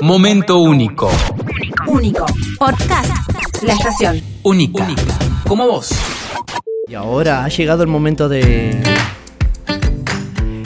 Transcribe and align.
Momento 0.00 0.58
único. 0.58 1.10
Único. 1.86 2.26
Podcast. 2.58 3.62
La 3.62 3.74
estación. 3.74 4.20
Única. 4.42 4.86
Como 5.46 5.66
vos. 5.66 5.90
Y 6.88 6.94
ahora 6.94 7.44
ha 7.44 7.48
llegado 7.48 7.82
el 7.82 7.88
momento 7.88 8.28
de. 8.28 8.82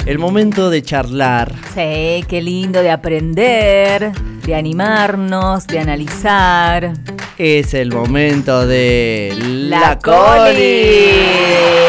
El 0.06 0.18
momento 0.18 0.70
de 0.70 0.82
charlar. 0.82 1.54
Sí, 1.74 2.24
qué 2.26 2.40
lindo 2.42 2.80
de 2.80 2.90
aprender, 2.90 4.12
de 4.12 4.54
animarnos, 4.54 5.66
de 5.66 5.78
analizar. 5.78 6.92
Es 7.36 7.74
el 7.74 7.92
momento 7.92 8.66
de. 8.66 9.36
La, 9.68 9.98
Coli. 9.98 11.10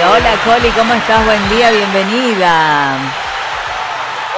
Hola 0.06 0.36
Coli, 0.44 0.70
¿cómo 0.78 0.94
estás? 0.94 1.26
Buen 1.26 1.50
día, 1.50 1.72
bienvenida. 1.72 2.98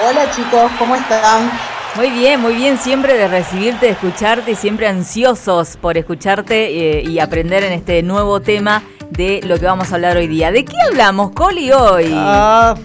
Hola 0.08 0.32
chicos, 0.32 0.72
¿cómo 0.78 0.96
están? 0.96 1.52
Muy 1.96 2.10
bien, 2.10 2.39
muy 2.39 2.55
bien, 2.55 2.78
siempre 2.78 3.18
de 3.18 3.28
recibirte, 3.28 3.88
de 3.88 3.91
escucharte, 3.91 4.55
siempre 4.55 4.88
ansiosos 4.88 5.76
por 5.76 5.98
escucharte 5.98 7.00
eh, 7.00 7.04
y 7.04 7.20
aprender 7.20 7.66
en 7.66 7.73
este 7.73 8.02
nuevo 8.02 8.41
tema 8.41 8.81
de 9.09 9.41
lo 9.44 9.59
que 9.59 9.66
vamos 9.66 9.91
a 9.91 9.95
hablar 9.95 10.16
hoy 10.16 10.27
día. 10.27 10.52
¿De 10.52 10.64
qué 10.64 10.76
hablamos, 10.90 11.31
Coli, 11.31 11.70
hoy? 11.73 12.14
Ah, 12.16 12.76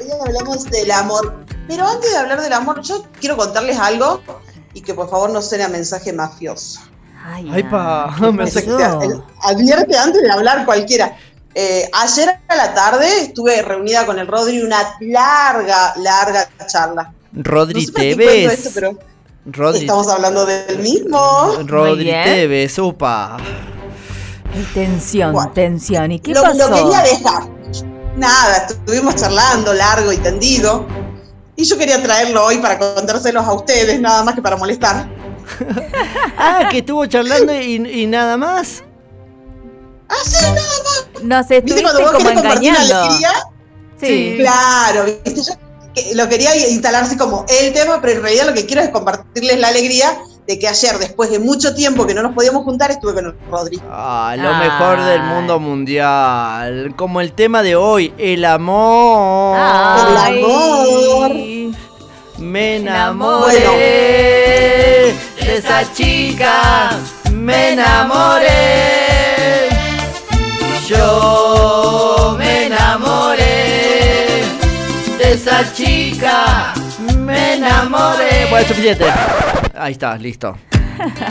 Hoy 0.00 0.06
hablamos 0.26 0.64
del 0.64 0.90
amor. 0.90 1.44
Pero 1.68 1.86
antes 1.86 2.10
de 2.10 2.16
hablar 2.16 2.40
del 2.40 2.52
amor, 2.52 2.82
yo 2.82 3.04
quiero 3.20 3.36
contarles 3.36 3.78
algo 3.78 4.22
y 4.74 4.80
que 4.80 4.92
por 4.92 5.08
favor 5.08 5.30
no 5.30 5.40
suene 5.40 5.68
mensaje 5.68 6.12
mafioso. 6.12 6.80
Ay, 7.24 7.48
ay, 7.52 7.62
pa. 7.62 8.12
Me 8.32 8.42
Advierte 8.42 9.96
antes 9.98 10.22
de 10.22 10.30
hablar 10.32 10.64
cualquiera. 10.64 11.16
Eh, 11.54 11.88
ayer 11.92 12.40
a 12.48 12.56
la 12.56 12.74
tarde 12.74 13.06
estuve 13.22 13.62
reunida 13.62 14.04
con 14.04 14.18
el 14.18 14.26
Rodri 14.26 14.62
una 14.62 14.96
larga, 15.00 15.94
larga 15.96 16.48
charla. 16.66 17.12
Rodri 17.32 17.86
no 17.86 17.92
Tevez. 17.92 18.52
esto, 18.52 18.70
pero 18.74 18.98
Rodri, 19.46 19.80
estamos 19.80 20.08
hablando 20.08 20.44
del 20.46 20.78
mismo. 20.78 21.18
Rodri. 21.66 22.06
Tevez, 22.10 22.78
upa. 22.78 23.36
Ay, 23.36 24.66
tensión, 24.74 25.32
Bueno, 25.32 25.52
tensión. 25.52 26.10
¿Y 26.12 26.20
qué 26.20 26.32
lo, 26.34 26.42
pasó? 26.42 26.68
lo 26.68 26.74
quería 26.76 27.02
dejar. 27.02 27.42
Nada, 28.16 28.66
estuvimos 28.68 29.14
charlando 29.16 29.72
largo 29.74 30.12
y 30.12 30.16
tendido. 30.18 30.86
Y 31.56 31.64
yo 31.64 31.76
quería 31.76 32.02
traerlo 32.02 32.44
hoy 32.44 32.58
para 32.58 32.78
contárselos 32.78 33.44
a 33.44 33.52
ustedes, 33.52 34.00
nada 34.00 34.22
más 34.24 34.34
que 34.34 34.42
para 34.42 34.56
molestar. 34.56 35.08
Ah, 36.40 36.68
que 36.70 36.78
estuvo 36.78 37.04
charlando 37.06 37.52
y, 37.54 37.74
y 38.02 38.06
nada 38.06 38.36
más. 38.36 38.84
Ah, 40.08 40.14
sí, 40.24 40.44
nada 40.44 40.54
más. 40.54 41.22
Nos 41.22 41.48
¿Viste 41.48 41.80
estuviste 41.80 42.04
como 42.12 42.30
engañando. 42.30 42.94
alegría? 42.96 43.30
Sí. 44.00 44.36
Claro, 44.38 45.04
¿viste? 45.04 45.34
Yo 45.34 45.42
que- 45.94 46.14
lo 46.14 46.28
quería 46.28 46.54
instalar 46.68 47.04
así 47.04 47.16
como 47.16 47.44
el 47.48 47.72
tema, 47.72 48.00
pero 48.00 48.14
en 48.14 48.22
realidad 48.22 48.46
lo 48.46 48.54
que 48.54 48.66
quiero 48.66 48.82
es 48.82 48.90
compartirles 48.90 49.58
la 49.58 49.68
alegría 49.68 50.18
de 50.46 50.58
que 50.58 50.66
ayer, 50.66 50.98
después 50.98 51.30
de 51.30 51.38
mucho 51.38 51.74
tiempo 51.74 52.06
que 52.06 52.14
no 52.14 52.22
nos 52.22 52.32
podíamos 52.34 52.64
juntar, 52.64 52.90
estuve 52.90 53.12
con 53.14 53.26
el 53.26 53.34
Rodri. 53.50 53.78
Ah, 53.90 54.34
lo 54.38 54.48
Ay. 54.54 54.68
mejor 54.68 55.04
del 55.04 55.22
mundo 55.22 55.58
mundial. 55.60 56.94
Como 56.96 57.20
el 57.20 57.32
tema 57.32 57.62
de 57.62 57.76
hoy, 57.76 58.14
el 58.16 58.44
amor. 58.46 59.58
Ay. 59.60 60.38
El 60.38 60.44
amor. 60.44 61.30
Me 62.38 62.76
enamoré 62.76 63.58
enamoré 63.58 65.14
de 65.40 65.56
esa 65.56 65.92
chica. 65.92 66.90
Me 67.32 67.72
enamoré. 67.72 68.97
Chica. 75.74 76.72
Me 77.18 77.54
enamoré. 77.54 78.46
Bueno, 78.50 78.58
es 78.58 78.66
suficiente. 78.68 79.04
Ahí 79.74 79.92
está, 79.92 80.16
listo. 80.16 80.56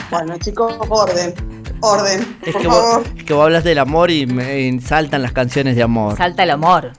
Bueno, 0.09 0.38
chicos, 0.38 0.75
orden, 0.88 1.33
orden, 1.81 2.38
Es 2.42 2.53
por 2.53 2.61
que, 2.61 2.67
vos, 2.67 2.78
favor. 2.78 3.03
es 3.17 3.23
que 3.25 3.33
vos 3.33 3.44
hablas 3.44 3.64
del 3.66 3.80
amor 3.80 4.09
y 4.11 4.25
me 4.25 4.80
saltan 4.81 5.22
las 5.22 5.33
canciones 5.33 5.75
de 5.75 5.83
amor. 5.83 6.15
Salta 6.15 6.43
el 6.43 6.52
amor. 6.52 6.93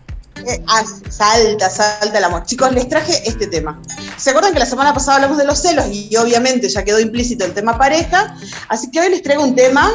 Eh, 0.46 0.62
ah, 0.68 0.82
salta, 1.08 1.70
salta 1.70 2.18
el 2.18 2.24
amor. 2.24 2.44
Chicos, 2.44 2.70
les 2.72 2.88
traje 2.88 3.12
este 3.26 3.46
tema. 3.46 3.80
¿Se 4.16 4.30
acuerdan 4.30 4.52
que 4.52 4.58
la 4.58 4.66
semana 4.66 4.92
pasada 4.92 5.16
hablamos 5.16 5.38
de 5.38 5.44
los 5.46 5.58
celos 5.60 5.86
y 5.90 6.14
obviamente 6.16 6.68
ya 6.68 6.84
quedó 6.84 7.00
implícito 7.00 7.44
el 7.44 7.52
tema 7.54 7.78
pareja? 7.78 8.36
Así 8.68 8.90
que 8.90 9.00
hoy 9.00 9.08
les 9.10 9.22
traigo 9.22 9.42
un 9.42 9.54
tema 9.54 9.90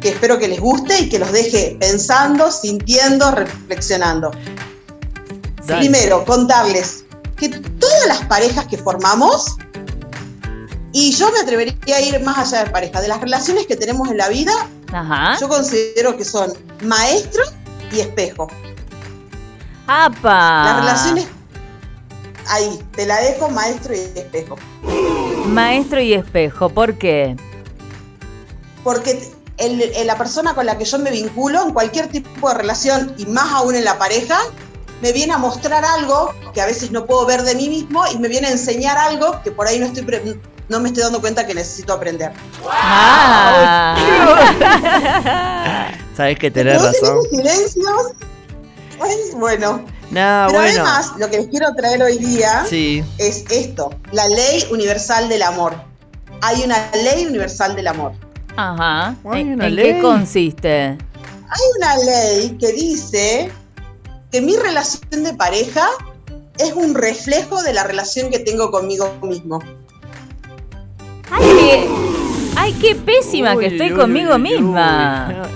que 0.00 0.10
espero 0.10 0.38
que 0.38 0.46
les 0.46 0.60
guste 0.60 1.00
y 1.00 1.08
que 1.08 1.18
los 1.18 1.32
deje 1.32 1.76
pensando, 1.80 2.50
sintiendo, 2.52 3.30
reflexionando. 3.32 4.30
Dale. 5.66 5.80
Primero, 5.80 6.24
contarles 6.24 7.04
que 7.36 7.48
todas 7.50 8.06
las 8.06 8.24
parejas 8.26 8.66
que 8.66 8.78
formamos, 8.78 9.56
y 10.92 11.12
yo 11.12 11.30
me 11.32 11.40
atrevería 11.40 11.96
a 11.96 12.00
ir 12.00 12.20
más 12.20 12.38
allá 12.38 12.64
de 12.64 12.70
pareja, 12.70 13.00
de 13.02 13.08
las 13.08 13.20
relaciones 13.20 13.66
que 13.66 13.76
tenemos 13.76 14.08
en 14.08 14.16
la 14.16 14.28
vida, 14.28 14.52
Ajá. 14.92 15.36
yo 15.40 15.48
considero 15.48 16.16
que 16.16 16.24
son 16.24 16.52
maestro 16.84 17.42
y 17.92 18.00
espejo. 18.00 18.48
¡Apa! 19.86 20.62
Las 20.64 20.76
relaciones. 20.80 21.26
Ahí, 22.48 22.80
te 22.94 23.06
la 23.06 23.20
dejo, 23.20 23.48
maestro 23.50 23.94
y 23.94 23.98
espejo. 23.98 24.56
Maestro 25.48 26.00
y 26.00 26.14
espejo, 26.14 26.68
¿por 26.68 26.94
qué? 26.96 27.36
Porque 28.84 29.32
el- 29.58 29.80
el- 29.82 30.06
la 30.06 30.16
persona 30.16 30.54
con 30.54 30.64
la 30.66 30.78
que 30.78 30.84
yo 30.84 30.98
me 30.98 31.10
vinculo, 31.10 31.62
en 31.66 31.72
cualquier 31.72 32.08
tipo 32.08 32.48
de 32.48 32.54
relación, 32.54 33.14
y 33.18 33.26
más 33.26 33.52
aún 33.52 33.74
en 33.74 33.84
la 33.84 33.98
pareja, 33.98 34.38
me 35.02 35.12
viene 35.12 35.32
a 35.34 35.38
mostrar 35.38 35.84
algo 35.84 36.32
que 36.54 36.60
a 36.60 36.66
veces 36.66 36.90
no 36.90 37.04
puedo 37.06 37.26
ver 37.26 37.42
de 37.42 37.54
mí 37.54 37.68
mismo 37.68 38.04
y 38.12 38.18
me 38.18 38.28
viene 38.28 38.48
a 38.48 38.50
enseñar 38.50 38.96
algo 38.96 39.40
que 39.42 39.50
por 39.52 39.66
ahí 39.66 39.78
no, 39.78 39.86
estoy 39.86 40.02
pre- 40.04 40.40
no 40.68 40.80
me 40.80 40.88
estoy 40.88 41.02
dando 41.04 41.20
cuenta 41.20 41.46
que 41.46 41.54
necesito 41.54 41.92
aprender. 41.92 42.32
Ah. 42.70 43.96
Sabes 46.16 46.38
que 46.38 46.50
tenés 46.50 46.78
¿Puedo 46.78 46.92
tener 46.92 47.02
razón. 47.10 47.22
silencios? 47.30 48.12
Ay, 49.00 49.16
bueno, 49.36 49.84
No, 50.10 50.44
pero 50.48 50.52
bueno. 50.60 50.80
además 50.80 51.12
lo 51.18 51.28
que 51.28 51.38
les 51.38 51.48
quiero 51.48 51.74
traer 51.74 52.02
hoy 52.02 52.16
día 52.18 52.64
Sí. 52.68 53.04
es 53.18 53.44
esto, 53.50 53.90
la 54.12 54.26
ley 54.28 54.64
universal 54.70 55.28
del 55.28 55.42
amor. 55.42 55.74
Hay 56.40 56.62
una 56.62 56.90
ley 56.94 57.26
universal 57.26 57.76
del 57.76 57.88
amor. 57.88 58.12
Ajá. 58.56 59.14
¿En, 59.34 59.58
qué 59.58 59.98
consiste? 60.00 60.96
Hay 61.48 61.60
una 61.78 61.96
ley 61.98 62.56
que 62.58 62.72
dice 62.72 63.52
que 64.36 64.42
mi 64.42 64.54
relación 64.54 65.24
de 65.24 65.32
pareja 65.32 65.88
es 66.58 66.74
un 66.74 66.94
reflejo 66.94 67.62
de 67.62 67.72
la 67.72 67.84
relación 67.84 68.30
que 68.30 68.38
tengo 68.38 68.70
conmigo 68.70 69.10
mismo. 69.22 69.60
¡Ay, 71.30 71.42
qué, 71.58 71.88
ay, 72.54 72.72
qué 72.74 72.94
pésima 72.96 73.56
que 73.56 73.68
estoy 73.68 73.92
uy, 73.92 73.96
conmigo 73.98 74.34
uy, 74.34 74.42
misma! 74.42 75.48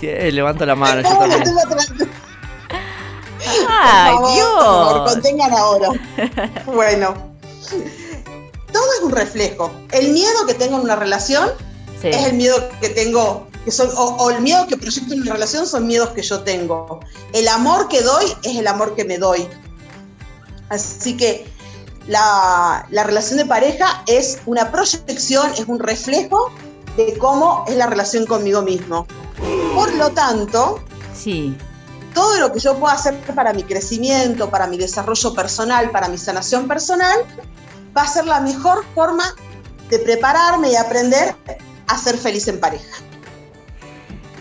Sí, 0.00 0.08
eh, 0.08 0.32
levanto 0.32 0.66
la 0.66 0.74
mano, 0.74 1.02
yo 1.02 1.08
también. 1.08 2.10
¡Ay, 3.68 4.16
Por 4.16 4.26
favor, 4.26 4.26
por 4.26 4.64
favor, 4.64 5.04
Dios! 5.04 5.12
contengan 5.12 5.52
ahora. 5.52 5.88
Bueno, 6.64 7.14
todo 8.72 8.92
es 8.98 9.04
un 9.04 9.12
reflejo. 9.12 9.70
El 9.92 10.10
miedo 10.12 10.46
que 10.48 10.54
tengo 10.54 10.78
en 10.78 10.82
una 10.82 10.96
relación 10.96 11.48
Sí. 12.02 12.08
es 12.08 12.26
el 12.26 12.32
miedo 12.34 12.56
que 12.80 12.88
tengo, 12.88 13.45
que 13.66 13.72
son, 13.72 13.90
o, 13.96 14.04
o 14.16 14.30
el 14.30 14.40
miedo 14.42 14.64
que 14.68 14.76
proyecto 14.76 15.12
en 15.12 15.22
una 15.22 15.32
relación 15.32 15.66
son 15.66 15.88
miedos 15.88 16.10
que 16.10 16.22
yo 16.22 16.40
tengo. 16.44 17.00
El 17.32 17.48
amor 17.48 17.88
que 17.88 18.00
doy 18.00 18.24
es 18.44 18.56
el 18.56 18.66
amor 18.68 18.94
que 18.94 19.04
me 19.04 19.18
doy. 19.18 19.48
Así 20.68 21.16
que 21.16 21.46
la, 22.06 22.86
la 22.90 23.02
relación 23.02 23.38
de 23.38 23.44
pareja 23.46 24.04
es 24.06 24.38
una 24.46 24.70
proyección, 24.70 25.50
es 25.58 25.64
un 25.66 25.80
reflejo 25.80 26.52
de 26.96 27.18
cómo 27.18 27.64
es 27.66 27.74
la 27.76 27.86
relación 27.88 28.24
conmigo 28.24 28.62
mismo. 28.62 29.04
Por 29.74 29.92
lo 29.94 30.10
tanto, 30.12 30.80
Sí. 31.12 31.56
todo 32.14 32.36
lo 32.38 32.52
que 32.52 32.60
yo 32.60 32.78
pueda 32.78 32.94
hacer 32.94 33.18
para 33.34 33.52
mi 33.52 33.64
crecimiento, 33.64 34.48
para 34.48 34.68
mi 34.68 34.78
desarrollo 34.78 35.34
personal, 35.34 35.90
para 35.90 36.06
mi 36.06 36.18
sanación 36.18 36.68
personal, 36.68 37.18
va 37.96 38.02
a 38.02 38.06
ser 38.06 38.26
la 38.26 38.38
mejor 38.40 38.84
forma 38.94 39.34
de 39.90 39.98
prepararme 39.98 40.70
y 40.70 40.76
aprender 40.76 41.34
a 41.88 41.98
ser 41.98 42.16
feliz 42.16 42.46
en 42.46 42.60
pareja. 42.60 42.96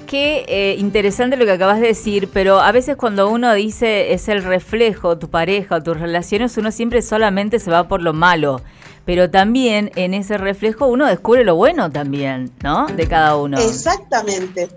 Qué 0.07 0.46
eh, 0.48 0.75
interesante 0.78 1.36
lo 1.38 1.46
que 1.46 1.52
acabas 1.52 1.80
de 1.80 1.88
decir, 1.88 2.30
pero 2.31 2.60
a 2.60 2.72
veces 2.72 2.96
cuando 2.96 3.30
uno 3.30 3.54
dice 3.54 4.13
es 4.13 4.28
el 4.28 4.44
reflejo, 4.44 5.18
tu 5.18 5.30
pareja 5.30 5.75
o 5.75 5.84
tus 5.84 6.00
relaciones, 6.00 6.57
uno 6.57 6.72
siempre 6.72 7.02
solamente 7.02 7.60
se 7.60 7.72
va 7.72 7.88
por 7.88 8.02
lo 8.02 8.13
malo. 8.13 8.62
Pero 9.06 9.30
también 9.30 9.92
en 9.96 10.13
ese 10.13 10.38
reflejo 10.38 10.88
uno 10.88 11.06
descubre 11.06 11.44
lo 11.44 11.56
bueno 11.56 11.92
también, 11.92 12.52
¿no? 12.63 12.88
De 12.88 13.07
cada 13.07 13.38
uno. 13.38 13.60
Exactamente, 13.60 14.69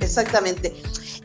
exactamente. 0.00 0.72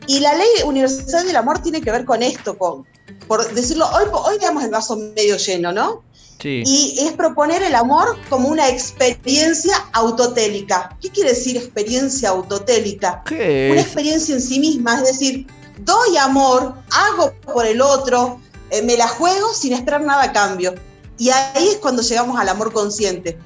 Y 0.06 0.20
la 0.20 0.34
ley 0.34 0.48
universal 0.64 1.26
del 1.26 1.36
amor 1.36 1.60
tiene 1.60 1.80
que 1.80 1.90
ver 1.90 2.04
con 2.04 2.22
esto, 2.22 2.56
con, 2.58 2.86
por 3.26 3.48
decirlo, 3.52 3.86
hoy, 3.86 4.04
hoy 4.12 4.38
veamos 4.40 4.64
el 4.64 4.70
vaso 4.70 4.96
medio 4.96 5.36
lleno, 5.36 5.72
¿no? 5.72 6.02
Sí. 6.38 6.62
Y 6.64 6.98
es 7.00 7.12
proponer 7.14 7.62
el 7.62 7.74
amor 7.74 8.16
como 8.30 8.48
una 8.48 8.68
experiencia 8.68 9.74
autotélica. 9.92 10.96
¿Qué 11.00 11.10
quiere 11.10 11.30
decir 11.30 11.56
experiencia 11.56 12.28
autotélica? 12.28 13.22
¿Qué 13.26 13.70
Una 13.72 13.80
experiencia 13.80 14.34
en 14.36 14.40
sí 14.40 14.60
misma, 14.60 14.94
es 15.00 15.04
decir, 15.18 15.46
doy 15.78 16.16
amor, 16.16 16.74
hago 16.92 17.32
por 17.52 17.66
el 17.66 17.80
otro, 17.80 18.40
eh, 18.70 18.82
me 18.82 18.96
la 18.96 19.08
juego 19.08 19.52
sin 19.52 19.72
esperar 19.72 20.02
nada 20.02 20.24
a 20.24 20.32
cambio. 20.32 20.74
Y 21.18 21.30
ahí 21.30 21.66
es 21.68 21.76
cuando 21.78 22.02
llegamos 22.02 22.38
al 22.38 22.48
amor 22.48 22.72
consciente. 22.72 23.36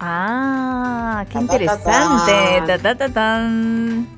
Ah, 0.00 1.24
qué 1.30 1.38
interesante. 1.38 2.32
Ta, 2.66 2.78
ta, 2.78 2.96
ta, 2.98 3.08
tan. 3.08 4.08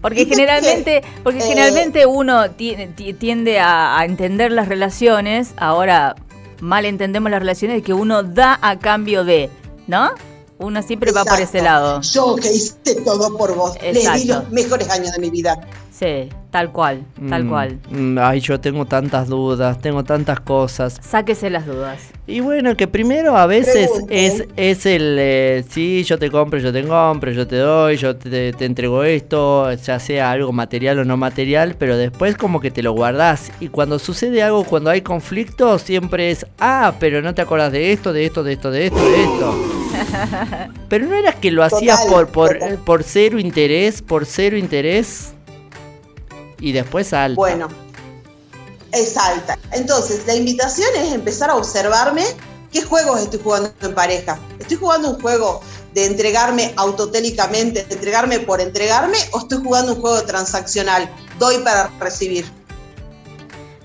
Porque 0.00 0.24
generalmente, 0.24 1.02
porque 1.22 1.40
eh, 1.40 1.42
generalmente 1.46 2.06
uno 2.06 2.50
ti- 2.52 2.74
ti- 2.96 3.12
tiende 3.12 3.60
a, 3.60 3.98
a 3.98 4.06
entender 4.06 4.50
las 4.50 4.66
relaciones, 4.68 5.50
ahora 5.58 6.16
mal 6.60 6.84
entendemos 6.84 7.30
las 7.30 7.40
relaciones 7.40 7.76
de 7.78 7.82
que 7.82 7.92
uno 7.94 8.22
da 8.22 8.58
a 8.62 8.78
cambio 8.78 9.24
de, 9.24 9.50
¿no? 9.86 10.10
Uno 10.58 10.82
siempre 10.82 11.10
va 11.12 11.24
por 11.24 11.40
ese 11.40 11.58
Exacto. 11.58 11.64
lado. 11.64 12.00
Yo 12.02 12.36
que 12.36 12.52
hice 12.52 12.94
todo 13.04 13.36
por 13.36 13.54
vos. 13.54 13.76
Le 13.80 13.92
di 13.92 13.98
Exacto. 14.00 14.26
los 14.26 14.50
mejores 14.50 14.90
años 14.90 15.12
de 15.12 15.18
mi 15.18 15.30
vida. 15.30 15.58
Sí, 15.90 16.28
tal 16.50 16.72
cual, 16.72 17.02
tal 17.28 17.44
Mm, 17.44 17.48
cual. 17.48 17.78
mm, 17.90 18.18
Ay, 18.20 18.40
yo 18.40 18.58
tengo 18.60 18.84
tantas 18.84 19.28
dudas, 19.28 19.80
tengo 19.80 20.02
tantas 20.04 20.40
cosas. 20.40 20.98
Sáquese 21.00 21.48
las 21.50 21.66
dudas. 21.66 22.00
Y 22.26 22.40
bueno, 22.40 22.76
que 22.76 22.86
primero 22.86 23.36
a 23.36 23.46
veces 23.46 23.90
es, 24.08 24.44
es 24.56 24.86
el, 24.86 25.16
eh, 25.18 25.64
sí, 25.68 26.04
yo 26.04 26.18
te 26.18 26.30
compro, 26.30 26.58
yo 26.60 26.72
te 26.72 26.84
compro, 26.84 27.32
yo 27.32 27.46
te 27.46 27.56
doy, 27.56 27.96
yo 27.96 28.16
te, 28.16 28.52
te 28.52 28.64
entrego 28.64 29.02
esto, 29.04 29.72
ya 29.72 29.98
sea 29.98 30.30
algo 30.30 30.52
material 30.52 30.98
o 31.00 31.04
no 31.04 31.16
material, 31.16 31.74
pero 31.78 31.96
después 31.96 32.36
como 32.36 32.60
que 32.60 32.70
te 32.70 32.82
lo 32.82 32.92
guardás. 32.92 33.50
Y 33.60 33.68
cuando 33.68 33.98
sucede 33.98 34.42
algo, 34.42 34.64
cuando 34.64 34.90
hay 34.90 35.00
conflicto, 35.02 35.78
siempre 35.78 36.30
es, 36.30 36.46
ah, 36.60 36.94
pero 37.00 37.20
no 37.22 37.34
te 37.34 37.42
acordás 37.42 37.72
de 37.72 37.92
esto, 37.92 38.12
de 38.12 38.26
esto, 38.26 38.42
de 38.44 38.52
esto, 38.52 38.70
de 38.70 38.86
esto, 38.86 38.98
de 39.10 39.22
esto. 39.24 39.54
Pero 40.88 41.06
no 41.06 41.14
era 41.16 41.32
que 41.32 41.50
lo 41.50 41.62
hacías 41.62 42.00
Total, 42.06 42.26
por, 42.26 42.32
por, 42.32 42.58
total. 42.58 42.78
por 42.78 43.02
cero 43.02 43.38
interés, 43.38 44.02
por 44.02 44.24
cero 44.26 44.56
interés. 44.56 45.34
Y 46.60 46.72
después 46.72 47.08
salta. 47.08 47.36
Bueno, 47.36 47.68
es 48.92 49.16
alta. 49.16 49.58
Entonces, 49.72 50.26
la 50.26 50.34
invitación 50.34 50.88
es 50.96 51.12
empezar 51.12 51.50
a 51.50 51.56
observarme 51.56 52.24
qué 52.72 52.82
juegos 52.82 53.20
estoy 53.20 53.40
jugando 53.42 53.72
en 53.82 53.94
pareja. 53.94 54.38
¿Estoy 54.58 54.76
jugando 54.76 55.10
un 55.10 55.20
juego 55.20 55.60
de 55.94 56.06
entregarme 56.06 56.72
autotélicamente, 56.76 57.84
de 57.84 57.94
entregarme 57.94 58.38
por 58.40 58.60
entregarme, 58.60 59.18
o 59.32 59.38
estoy 59.38 59.58
jugando 59.62 59.94
un 59.94 60.00
juego 60.00 60.22
transaccional? 60.22 61.08
Doy 61.38 61.58
para 61.58 61.90
recibir. 61.98 62.44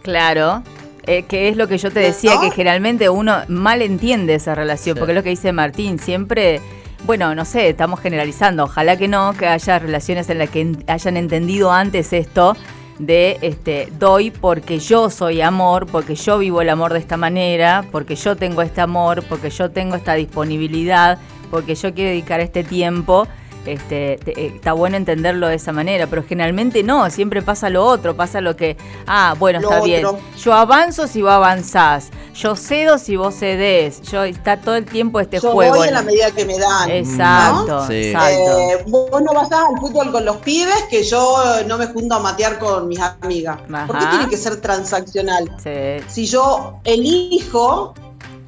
Claro. 0.04 0.64
eh, 1.08 1.24
que 1.24 1.50
es 1.50 1.56
lo 1.56 1.68
que 1.68 1.78
yo 1.78 1.92
te 1.92 2.00
decía, 2.00 2.34
¿No? 2.36 2.42
que 2.42 2.50
generalmente 2.52 3.10
uno 3.10 3.44
mal 3.48 3.84
entiende 3.84 4.34
esa 4.36 4.56
relación, 4.56 4.96
Sí. 4.96 5.00
porque 5.00 5.12
es 5.12 5.16
lo 5.16 5.22
que 5.22 5.30
dice 5.30 5.52
Martín, 5.52 6.00
siempre, 6.00 6.62
bueno, 7.06 7.36
no 7.36 7.46
sé, 7.46 7.70
estamos 7.70 8.00
generalizando, 8.00 8.64
ojalá 8.64 8.98
que 8.98 9.08
no, 9.08 9.34
que 9.34 9.46
haya 9.48 9.78
relaciones 9.78 10.30
en 10.30 10.40
las 10.40 10.50
que 10.50 10.76
hayan 10.88 11.18
entendido 11.18 11.72
antes 11.72 12.12
esto 12.14 12.58
de 12.98 13.38
este 13.42 13.90
doy 14.00 14.32
porque 14.32 14.80
yo 14.80 15.10
soy 15.10 15.42
amor, 15.42 15.86
porque 15.86 16.16
yo 16.16 16.40
vivo 16.40 16.62
el 16.62 16.70
amor 16.70 16.94
de 16.94 17.00
esta 17.00 17.18
manera, 17.18 17.86
porque 17.92 18.16
yo 18.16 18.36
tengo 18.36 18.62
este 18.64 18.82
amor, 18.82 19.24
porque 19.30 19.52
yo 19.52 19.70
tengo 19.70 19.96
esta 19.96 20.16
disponibilidad, 20.16 21.20
porque 21.52 21.76
yo 21.76 21.94
quiero 21.94 22.10
dedicar 22.10 22.40
este 22.40 22.64
tiempo. 22.64 23.28
Este, 23.66 24.20
te- 24.24 24.40
eh, 24.40 24.52
está 24.56 24.74
bueno 24.74 24.96
entenderlo 24.98 25.48
de 25.48 25.56
esa 25.56 25.72
manera, 25.72 26.08
pero 26.08 26.24
generalmente 26.24 26.84
no, 26.84 27.10
siempre 27.10 27.42
pasa 27.42 27.70
lo 27.70 27.86
otro, 27.86 28.16
pasa 28.16 28.42
lo 28.42 28.56
que, 28.56 28.78
ah, 29.08 29.36
bueno, 29.40 29.60
Lo 29.60 29.70
está 29.70 29.84
bien, 29.84 30.06
yo 30.38 30.54
avanzo 30.54 31.08
si 31.08 31.22
vos 31.22 31.32
avanzás, 31.32 32.10
yo 32.36 32.56
cedo 32.56 32.98
si 32.98 33.16
vos 33.16 33.36
cedés, 33.36 34.02
yo 34.04 34.24
está 34.24 34.58
todo 34.62 34.76
el 34.76 34.86
tiempo 34.86 35.20
este 35.20 35.40
Yo 35.40 35.52
juego. 35.52 35.76
voy 35.78 35.88
en 35.88 35.94
la 35.96 36.02
medida 36.04 36.32
que 36.32 36.46
me 36.46 36.58
dan. 36.60 36.92
Exacto, 36.92 37.68
¿no? 37.82 37.88
Sí. 37.88 38.08
exacto. 38.12 38.60
Eh, 38.60 38.84
vos 38.88 39.22
no 39.22 39.34
vas 39.34 39.52
al 39.52 39.80
fútbol 39.80 40.12
con 40.12 40.26
los 40.26 40.38
pibes 40.38 40.84
que 40.90 41.04
yo 41.04 41.38
no 41.68 41.78
me 41.78 41.88
junto 41.88 42.16
a 42.16 42.20
matear 42.20 42.60
con 42.60 42.88
mis 42.88 43.00
amigas. 43.00 43.58
¿Por 43.88 43.98
qué 43.98 44.06
Ajá. 44.06 44.10
tiene 44.12 44.30
que 44.30 44.38
ser 44.38 44.62
transaccional? 44.62 45.50
Sí. 45.64 46.04
si 46.08 46.26
yo 46.26 46.80
elijo 46.84 47.94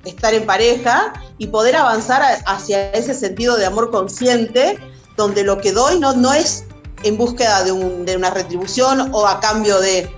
estar 0.06 0.34
en 0.34 0.46
pareja 0.46 1.14
y 1.38 1.48
poder 1.48 1.76
avanzar 1.76 2.22
hacia 2.46 2.92
ese 2.92 3.14
sentido 3.14 3.58
de 3.58 3.66
amor 3.66 3.92
consciente, 3.92 4.78
donde 5.18 5.44
lo 5.44 5.60
que 5.60 5.72
doy 5.74 6.00
no, 6.00 6.14
no 6.14 6.32
es 6.34 6.64
en 7.04 7.18
búsqueda 7.18 7.64
de, 7.64 7.72
un- 7.74 8.06
de 8.06 8.16
una 8.16 8.30
retribución 8.30 9.10
o 9.14 9.28
a 9.28 9.40
cambio 9.42 9.80
de... 9.80 10.10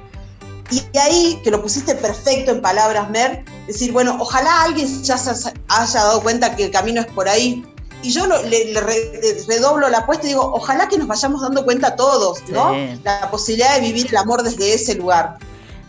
Y 0.71 0.97
ahí, 0.99 1.41
que 1.43 1.49
lo 1.49 1.63
pusiste 1.63 1.95
perfecto 1.95 2.51
en 2.51 2.61
palabras, 2.61 3.09
Mer, 3.09 3.43
decir, 3.65 3.91
bueno, 3.91 4.15
ojalá 4.19 4.61
alguien 4.63 4.87
ya 5.03 5.17
se 5.17 5.31
haya 5.67 5.99
dado 6.03 6.21
cuenta 6.21 6.55
que 6.55 6.65
el 6.65 6.71
camino 6.71 7.01
es 7.01 7.07
por 7.07 7.27
ahí. 7.27 7.65
Y 8.03 8.11
yo 8.11 8.27
lo- 8.27 8.43
le, 8.43 8.65
le 8.71 8.79
re- 8.79 9.19
le 9.21 9.43
redoblo 9.47 9.89
la 9.89 9.99
apuesta 9.99 10.25
y 10.25 10.29
digo, 10.29 10.51
ojalá 10.53 10.87
que 10.87 10.97
nos 10.99 11.07
vayamos 11.07 11.41
dando 11.41 11.65
cuenta 11.65 11.95
todos, 11.95 12.39
¿no? 12.49 12.71
Sí. 12.75 13.01
La 13.03 13.31
posibilidad 13.31 13.75
de 13.75 13.81
vivir 13.81 14.07
el 14.11 14.17
amor 14.17 14.43
desde 14.43 14.73
ese 14.73 14.93
lugar 14.95 15.37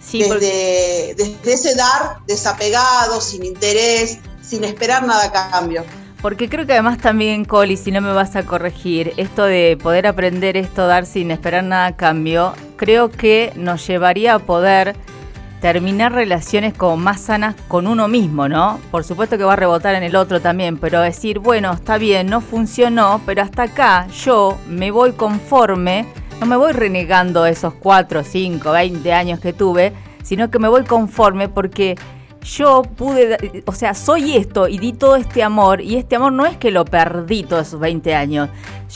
Sí, 0.03 0.25
porque- 0.27 1.15
desde, 1.19 1.35
desde 1.45 1.53
ese 1.53 1.75
dar 1.75 2.17
desapegado, 2.27 3.21
sin 3.21 3.45
interés, 3.45 4.19
sin 4.43 4.65
esperar 4.65 5.05
nada 5.05 5.25
a 5.25 5.51
cambio. 5.51 5.85
Porque 6.23 6.51
creo 6.51 6.67
que 6.67 6.75
además 6.75 6.99
también, 6.99 7.47
Coli, 7.47 7.79
si 7.79 7.91
no 7.91 8.03
me 8.03 8.13
vas 8.13 8.37
a 8.37 8.43
corregir, 8.43 9.15
esto 9.17 9.45
de 9.45 9.79
poder 9.83 10.07
aprender 10.07 10.57
esto, 10.57 10.87
dar 10.87 11.07
sin 11.07 11.31
esperar 11.31 11.65
nada 11.65 11.87
a 11.87 11.97
cambio, 11.97 12.53
creo 12.77 13.11
que 13.11 13.53
nos 13.57 13.87
llevaría 13.87 14.35
a 14.35 14.39
poder 14.39 14.97
terminar 15.63 16.13
relaciones 16.13 16.75
como 16.75 16.99
más 16.99 17.21
sanas 17.21 17.55
con 17.69 17.87
uno 17.87 18.07
mismo, 18.07 18.49
¿no? 18.49 18.79
Por 18.91 19.05
supuesto 19.05 19.39
que 19.39 19.45
va 19.45 19.55
a 19.55 19.57
rebotar 19.57 19.95
en 19.95 20.03
el 20.03 20.17
otro 20.17 20.41
también, 20.41 20.77
pero 20.79 21.01
decir, 21.01 21.39
bueno, 21.39 21.73
está 21.73 21.97
bien, 21.97 22.29
no 22.29 22.41
funcionó, 22.41 23.21
pero 23.25 23.43
hasta 23.43 23.65
acá 23.65 24.07
yo 24.09 24.59
me 24.69 24.91
voy 24.91 25.13
conforme, 25.13 26.07
no 26.39 26.47
me 26.47 26.57
voy 26.57 26.73
renegando 26.73 27.47
esos 27.47 27.75
4, 27.75 28.25
5, 28.25 28.73
20 28.73 29.13
años 29.13 29.41
que 29.41 29.53
tuve, 29.53 29.93
sino 30.23 30.51
que 30.51 30.59
me 30.59 30.69
voy 30.69 30.85
conforme 30.85 31.49
porque 31.49 31.97
yo 32.43 32.83
pude, 32.83 33.63
o 33.67 33.73
sea, 33.73 33.95
soy 33.95 34.37
esto 34.37 34.67
y 34.67 34.79
di 34.79 34.93
todo 34.93 35.17
este 35.17 35.43
amor 35.43 35.81
y 35.81 35.97
este 35.97 36.17
amor 36.17 36.33
no 36.33 36.47
es 36.47 36.57
que 36.57 36.71
lo 36.71 36.85
perdí 36.85 37.43
todos 37.43 37.69
esos 37.69 37.81
20 37.81 38.15
años. 38.15 38.49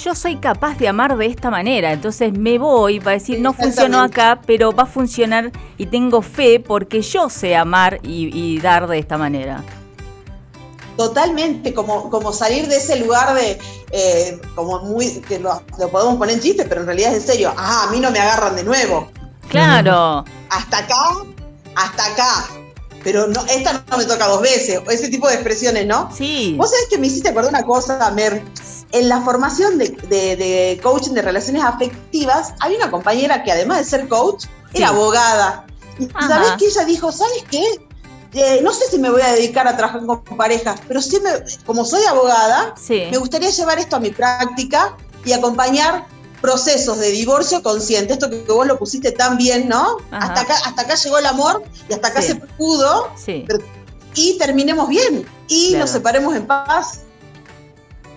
Yo 0.02 0.14
soy 0.14 0.36
capaz 0.36 0.78
de 0.78 0.88
amar 0.88 1.16
de 1.16 1.26
esta 1.26 1.50
manera, 1.50 1.92
entonces 1.92 2.32
me 2.32 2.58
voy 2.58 3.00
para 3.00 3.12
decir, 3.12 3.40
no 3.40 3.52
funcionó 3.52 4.00
acá, 4.00 4.40
pero 4.46 4.72
va 4.72 4.84
a 4.84 4.86
funcionar 4.86 5.52
y 5.76 5.86
tengo 5.86 6.22
fe 6.22 6.58
porque 6.58 7.02
yo 7.02 7.28
sé 7.28 7.54
amar 7.54 8.00
y, 8.02 8.30
y 8.32 8.60
dar 8.60 8.86
de 8.88 8.98
esta 8.98 9.18
manera. 9.18 9.62
Totalmente, 10.96 11.74
como, 11.74 12.08
como 12.08 12.32
salir 12.32 12.68
de 12.68 12.76
ese 12.76 13.00
lugar 13.00 13.34
de, 13.34 13.58
eh, 13.90 14.40
como 14.54 14.80
muy, 14.80 15.20
que 15.22 15.40
lo, 15.40 15.60
lo 15.78 15.88
podemos 15.88 16.16
poner 16.16 16.36
en 16.36 16.40
chiste, 16.40 16.64
pero 16.64 16.80
en 16.82 16.86
realidad 16.86 17.12
es 17.12 17.22
en 17.22 17.26
serio, 17.26 17.52
ajá, 17.56 17.88
a 17.88 17.90
mí 17.90 18.00
no 18.00 18.10
me 18.10 18.20
agarran 18.20 18.54
de 18.56 18.64
nuevo. 18.64 19.08
Claro, 19.48 20.24
Hasta 20.50 20.78
acá, 20.78 21.08
hasta 21.74 22.06
acá. 22.06 22.63
Pero 23.04 23.26
no, 23.28 23.44
esta 23.46 23.84
no 23.90 23.98
me 23.98 24.04
toca 24.06 24.26
dos 24.26 24.40
veces, 24.40 24.80
o 24.84 24.90
ese 24.90 25.08
tipo 25.08 25.28
de 25.28 25.34
expresiones, 25.34 25.86
¿no? 25.86 26.10
sí. 26.16 26.54
Vos 26.58 26.70
sabés 26.70 26.86
que 26.90 26.98
me 26.98 27.06
hiciste 27.06 27.28
acordar 27.28 27.50
una 27.50 27.62
cosa, 27.62 28.10
Mer. 28.12 28.42
En 28.92 29.08
la 29.08 29.20
formación 29.20 29.76
de, 29.78 29.90
de- 30.08 30.36
de 30.36 30.80
coaching 30.82 31.12
de 31.12 31.22
relaciones 31.22 31.62
afectivas, 31.62 32.54
hay 32.60 32.74
una 32.76 32.90
compañera 32.90 33.42
que 33.44 33.52
además 33.52 33.78
de 33.78 33.84
ser 33.84 34.08
coach, 34.08 34.46
era 34.72 34.88
abogada. 34.88 35.66
Y 35.98 36.08
sabés 36.26 36.52
que 36.58 36.66
ella 36.66 36.84
dijo, 36.84 37.12
¿sabes 37.12 37.44
qué? 37.50 37.62
Eh, 38.32 38.60
no 38.64 38.72
sé 38.72 38.86
si 38.90 38.98
me 38.98 39.10
voy 39.10 39.22
a 39.22 39.32
dedicar 39.32 39.68
a 39.68 39.76
trabajar 39.76 40.04
con 40.06 40.20
parejas, 40.36 40.80
pero 40.88 41.00
sí 41.00 41.20
me, 41.20 41.30
como 41.64 41.84
soy 41.84 42.04
abogada, 42.04 42.74
Sí. 42.76 43.04
me 43.10 43.18
gustaría 43.18 43.50
llevar 43.50 43.78
esto 43.78 43.94
a 43.96 44.00
mi 44.00 44.10
práctica 44.10 44.96
y 45.24 45.32
acompañar 45.32 46.06
procesos 46.44 46.98
de 46.98 47.10
divorcio 47.10 47.62
consciente. 47.62 48.12
Esto 48.12 48.28
que 48.28 48.36
vos 48.46 48.66
lo 48.66 48.78
pusiste 48.78 49.12
tan 49.12 49.38
bien, 49.38 49.66
¿no? 49.66 49.96
Ajá. 50.10 50.26
Hasta 50.26 50.40
acá, 50.42 50.54
hasta 50.66 50.82
acá 50.82 50.94
llegó 50.94 51.16
el 51.18 51.24
amor 51.24 51.62
y 51.88 51.94
hasta 51.94 52.08
acá 52.08 52.20
Sí. 52.20 52.28
se 52.28 52.34
pudo 52.36 53.08
Sí. 53.16 53.44
pero- 53.46 53.64
y 54.14 54.36
terminemos 54.36 54.86
bien 54.90 55.24
y 55.48 55.68
Claro. 55.70 55.84
nos 55.84 55.90
separemos 55.90 56.36
en 56.36 56.46
paz. 56.46 57.00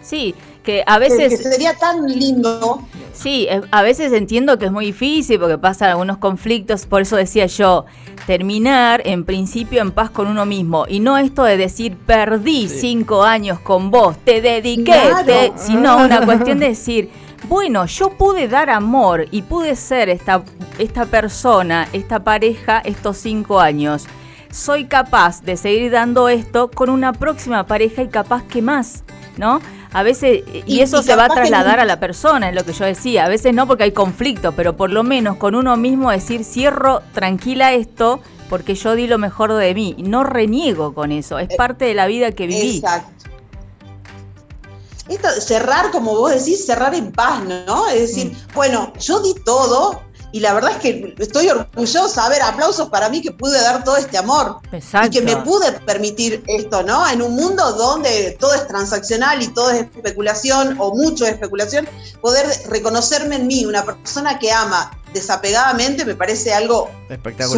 Sí, 0.01 0.35
que 0.61 0.83
a 0.85 0.99
veces... 0.99 1.37
que 1.41 1.49
sería 1.49 1.73
tan 1.77 2.05
lindo. 2.05 2.81
Sí, 3.13 3.47
eh, 3.49 3.61
a 3.71 3.81
veces 3.81 4.11
entiendo 4.11 4.59
que 4.59 4.65
es 4.65 4.71
muy 4.73 4.85
difícil 4.87 5.39
porque 5.39 5.57
pasan 5.57 5.89
algunos 5.91 6.17
conflictos, 6.17 6.85
por 6.85 7.01
eso 7.01 7.15
decía 7.15 7.45
yo, 7.45 7.85
terminar 8.25 9.01
en 9.05 9.23
principio 9.23 9.81
en 9.81 9.91
paz 9.91 10.09
con 10.09 10.27
uno 10.27 10.45
mismo 10.45 10.85
y 10.87 10.99
no 10.99 11.17
esto 11.17 11.43
de 11.45 11.55
decir 11.55 11.95
perdí 12.05 12.67
cinco 12.67 13.23
años 13.23 13.59
con 13.61 13.89
vos, 13.89 14.17
te 14.25 14.41
dediqué, 14.41 14.83
Claro. 14.83 15.25
te-", 15.25 15.53
sino 15.55 15.95
una 16.05 16.25
cuestión 16.25 16.59
de 16.59 16.67
decir, 16.69 17.09
bueno, 17.47 17.85
yo 17.85 18.09
pude 18.11 18.47
dar 18.47 18.69
amor 18.69 19.25
y 19.31 19.41
pude 19.43 19.75
ser 19.75 20.09
esta, 20.09 20.43
esta 20.77 21.05
persona, 21.05 21.87
esta 21.93 22.23
pareja 22.23 22.79
estos 22.79 23.17
cinco 23.17 23.59
años. 23.59 24.05
Soy 24.51 24.85
capaz 24.85 25.41
de 25.43 25.57
seguir 25.57 25.91
dando 25.91 26.29
esto 26.29 26.71
con 26.71 26.89
una 26.89 27.13
próxima 27.13 27.65
pareja 27.67 28.01
y 28.01 28.07
capaz 28.07 28.43
que 28.43 28.61
más, 28.61 29.03
¿no? 29.37 29.59
A 29.93 30.03
veces, 30.03 30.43
y, 30.65 30.75
Y- 30.77 30.79
eso 30.81 30.99
y 30.99 31.03
se 31.03 31.15
va 31.15 31.25
a 31.25 31.29
trasladar 31.29 31.77
no- 31.77 31.81
a 31.83 31.85
la 31.85 31.99
persona, 31.99 32.49
es 32.49 32.55
lo 32.55 32.63
que 32.65 32.73
yo 32.73 32.85
decía. 32.85 33.25
A 33.25 33.29
veces 33.29 33.53
no 33.53 33.67
porque 33.67 33.83
hay 33.83 33.91
conflicto, 33.91 34.51
pero 34.53 34.75
por 34.75 34.89
lo 34.91 35.03
menos 35.03 35.37
con 35.37 35.55
uno 35.55 35.75
mismo 35.77 36.11
decir, 36.11 36.43
cierro 36.43 37.01
tranquila 37.13 37.73
esto 37.73 38.19
porque 38.49 38.75
yo 38.75 38.95
di 38.95 39.07
lo 39.07 39.17
mejor 39.17 39.53
de 39.53 39.73
mí. 39.73 39.95
No 39.99 40.23
reniego 40.23 40.93
con 40.93 41.11
eso, 41.11 41.37
es 41.39 41.49
Eh, 41.49 41.55
parte 41.57 41.85
de 41.85 41.93
la 41.93 42.07
vida 42.07 42.31
que 42.31 42.47
viví. 42.47 42.77
Exacto. 42.77 43.11
Esto, 45.09 45.29
cerrar, 45.41 45.91
como 45.91 46.13
vos 46.13 46.31
decís, 46.33 46.65
cerrar 46.65 46.93
en 46.95 47.11
paz, 47.11 47.43
¿no? 47.43 47.87
Es 47.87 48.01
decir, 48.01 48.31
Mm. 48.31 48.53
bueno, 48.55 48.93
yo 48.99 49.19
di 49.19 49.33
todo 49.45 50.01
Y 50.33 50.41
la 50.41 50.53
verdad 50.53 50.71
es 50.71 50.77
que 50.79 51.15
estoy 51.19 51.47
orgullosa, 51.49 52.25
a 52.25 52.29
ver, 52.29 52.41
aplausos 52.41 52.89
para 52.89 53.07
mí 53.07 53.21
que 53.21 53.31
pude 53.31 53.59
dar 53.61 53.85
todo 53.85 53.95
este 53.95 54.17
amor. 54.17 54.57
Exacto. 54.73 55.07
Y 55.07 55.09
que 55.09 55.21
me 55.21 55.37
pude 55.37 55.71
permitir 55.71 56.43
esto, 56.47 56.83
¿no? 56.83 57.07
En 57.07 57.21
un 57.21 57.33
mundo 57.33 57.71
donde 57.73 58.35
todo 58.37 58.53
es 58.53 58.67
transaccional 58.67 59.41
y 59.41 59.47
todo 59.47 59.71
es 59.71 59.83
especulación 59.83 60.75
o 60.79 60.93
mucho 60.93 61.25
es 61.25 61.31
especulación, 61.31 61.87
poder 62.21 62.45
reconocerme 62.67 63.37
en 63.37 63.47
mí, 63.47 63.65
una 63.65 63.85
persona 63.85 64.37
que 64.37 64.51
ama 64.51 64.91
desapegadamente, 65.19 66.05
me 66.05 66.15
parece 66.15 66.53
algo 66.53 66.89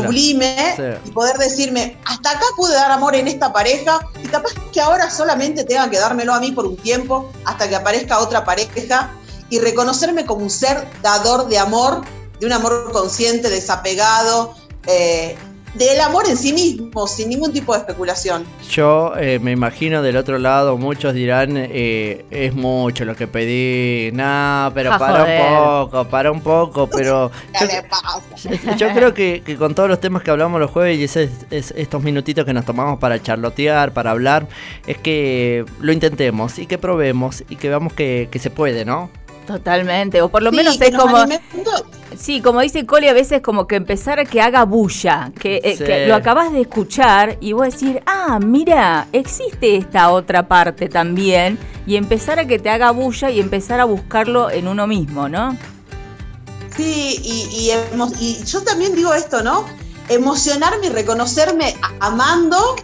sublime 0.04 0.74
Sí. 0.76 0.84
y 1.10 1.12
poder 1.12 1.38
decirme, 1.38 1.98
hasta 2.06 2.32
acá 2.32 2.46
pude 2.56 2.74
dar 2.74 2.92
amor 2.92 3.16
en 3.16 3.28
esta 3.28 3.52
pareja 3.54 4.00
y 4.24 4.28
capaz 4.28 4.52
que 4.72 4.82
ahora 4.82 5.10
solamente 5.10 5.64
tenga 5.64 5.90
que 5.90 5.98
dármelo 6.00 6.34
a 6.34 6.40
mí 6.40 6.52
por 6.52 6.66
un 6.66 6.78
tiempo 6.78 7.32
hasta 7.46 7.68
que 7.70 7.76
aparezca 7.76 8.20
otra 8.20 8.44
pareja 8.46 9.12
y 9.50 9.60
reconocerme 9.60 10.26
como 10.26 10.44
un 10.44 10.50
ser 10.50 10.88
dador 11.02 11.48
de 11.48 11.58
amor, 11.58 12.02
de 12.40 12.46
un 12.46 12.54
amor 12.54 12.92
consciente, 12.92 13.50
desapegado, 13.50 14.56
eh, 14.86 15.36
del 15.76 16.02
amor 16.02 16.26
en 16.28 16.36
sí 16.38 16.52
mismo, 16.54 17.08
sin 17.08 17.30
ningún 17.30 17.54
tipo 17.54 17.74
de 17.74 17.80
especulación. 17.80 18.44
Yo 18.72 19.14
eh, 19.18 19.40
me 19.42 19.52
imagino 19.52 20.02
del 20.02 20.18
otro 20.18 20.38
lado, 20.40 20.78
muchos 20.78 21.14
dirán, 21.14 21.54
eh, 21.58 22.26
es 22.32 22.54
mucho 22.54 23.06
lo 23.06 23.16
que 23.16 23.28
pedí, 23.28 24.12
no, 24.14 24.72
pero 24.74 24.94
Ah, 24.94 24.98
para 25.00 25.20
joder. 25.22 25.40
un 25.42 25.86
poco, 25.90 26.06
para 26.10 26.32
un 26.32 26.42
poco, 26.42 26.90
pero 26.90 27.32
yo 28.78 28.90
creo 28.94 29.14
que, 29.14 29.42
que 29.46 29.56
con 29.58 29.76
todos 29.76 29.90
los 29.90 30.00
temas 30.00 30.24
que 30.24 30.32
hablamos 30.32 30.60
los 30.60 30.72
jueves 30.72 30.98
y 31.00 31.04
ese- 31.04 31.30
es- 31.52 31.74
estos 31.78 32.02
minutitos 32.04 32.46
que 32.46 32.54
nos 32.54 32.66
tomamos 32.66 33.00
para 33.00 33.22
charlotear, 33.22 33.94
para 33.94 34.12
hablar, 34.12 34.48
es 34.88 34.98
que 34.98 35.66
lo 35.82 35.92
intentemos 35.92 36.60
y 36.60 36.66
que 36.66 36.78
probemos 36.78 37.44
y 37.50 37.56
que 37.56 37.70
veamos 37.70 37.94
que, 37.94 38.28
que 38.32 38.40
se 38.40 38.50
puede, 38.50 38.86
¿no? 38.86 39.10
Totalmente, 39.50 40.22
o 40.22 40.30
por 40.30 40.44
lo 40.44 40.52
Sí, 40.52 40.58
menos 40.58 40.80
es 40.80 40.96
como, 40.96 41.18
alimentó. 41.18 41.72
sí, 42.16 42.40
como 42.40 42.62
dice 42.62 42.86
Coli, 42.86 43.08
a 43.08 43.14
veces 43.14 43.42
como 43.42 43.66
que 43.66 43.78
empezar 43.78 44.20
a 44.20 44.26
que 44.26 44.42
haga 44.42 44.64
bulla, 44.64 45.32
que, 45.40 45.60
eh, 45.64 45.76
que 45.76 46.06
lo 46.06 46.14
acabas 46.14 46.52
de 46.54 46.62
escuchar 46.62 47.38
y 47.42 47.54
vos 47.54 47.66
decir, 47.66 48.04
ah, 48.06 48.38
mira, 48.40 49.08
existe 49.12 49.76
esta 49.76 50.12
otra 50.12 50.48
parte 50.48 50.88
también, 50.88 51.58
y 51.88 51.96
empezar 51.96 52.38
a 52.38 52.46
que 52.46 52.60
te 52.60 52.70
haga 52.70 52.92
bulla 52.92 53.32
y 53.32 53.40
empezar 53.40 53.80
a 53.80 53.86
buscarlo 53.86 54.52
en 54.52 54.68
uno 54.68 54.86
mismo, 54.86 55.28
¿no? 55.28 55.58
Sí, 56.78 57.20
y, 57.24 57.72
y 58.20 58.44
yo 58.46 58.62
también 58.62 58.94
digo 58.96 59.16
esto, 59.16 59.42
¿no? 59.42 59.66
Emocionarme 60.10 60.86
y 60.86 60.90
reconocerme 60.90 61.76
amando 62.02 62.76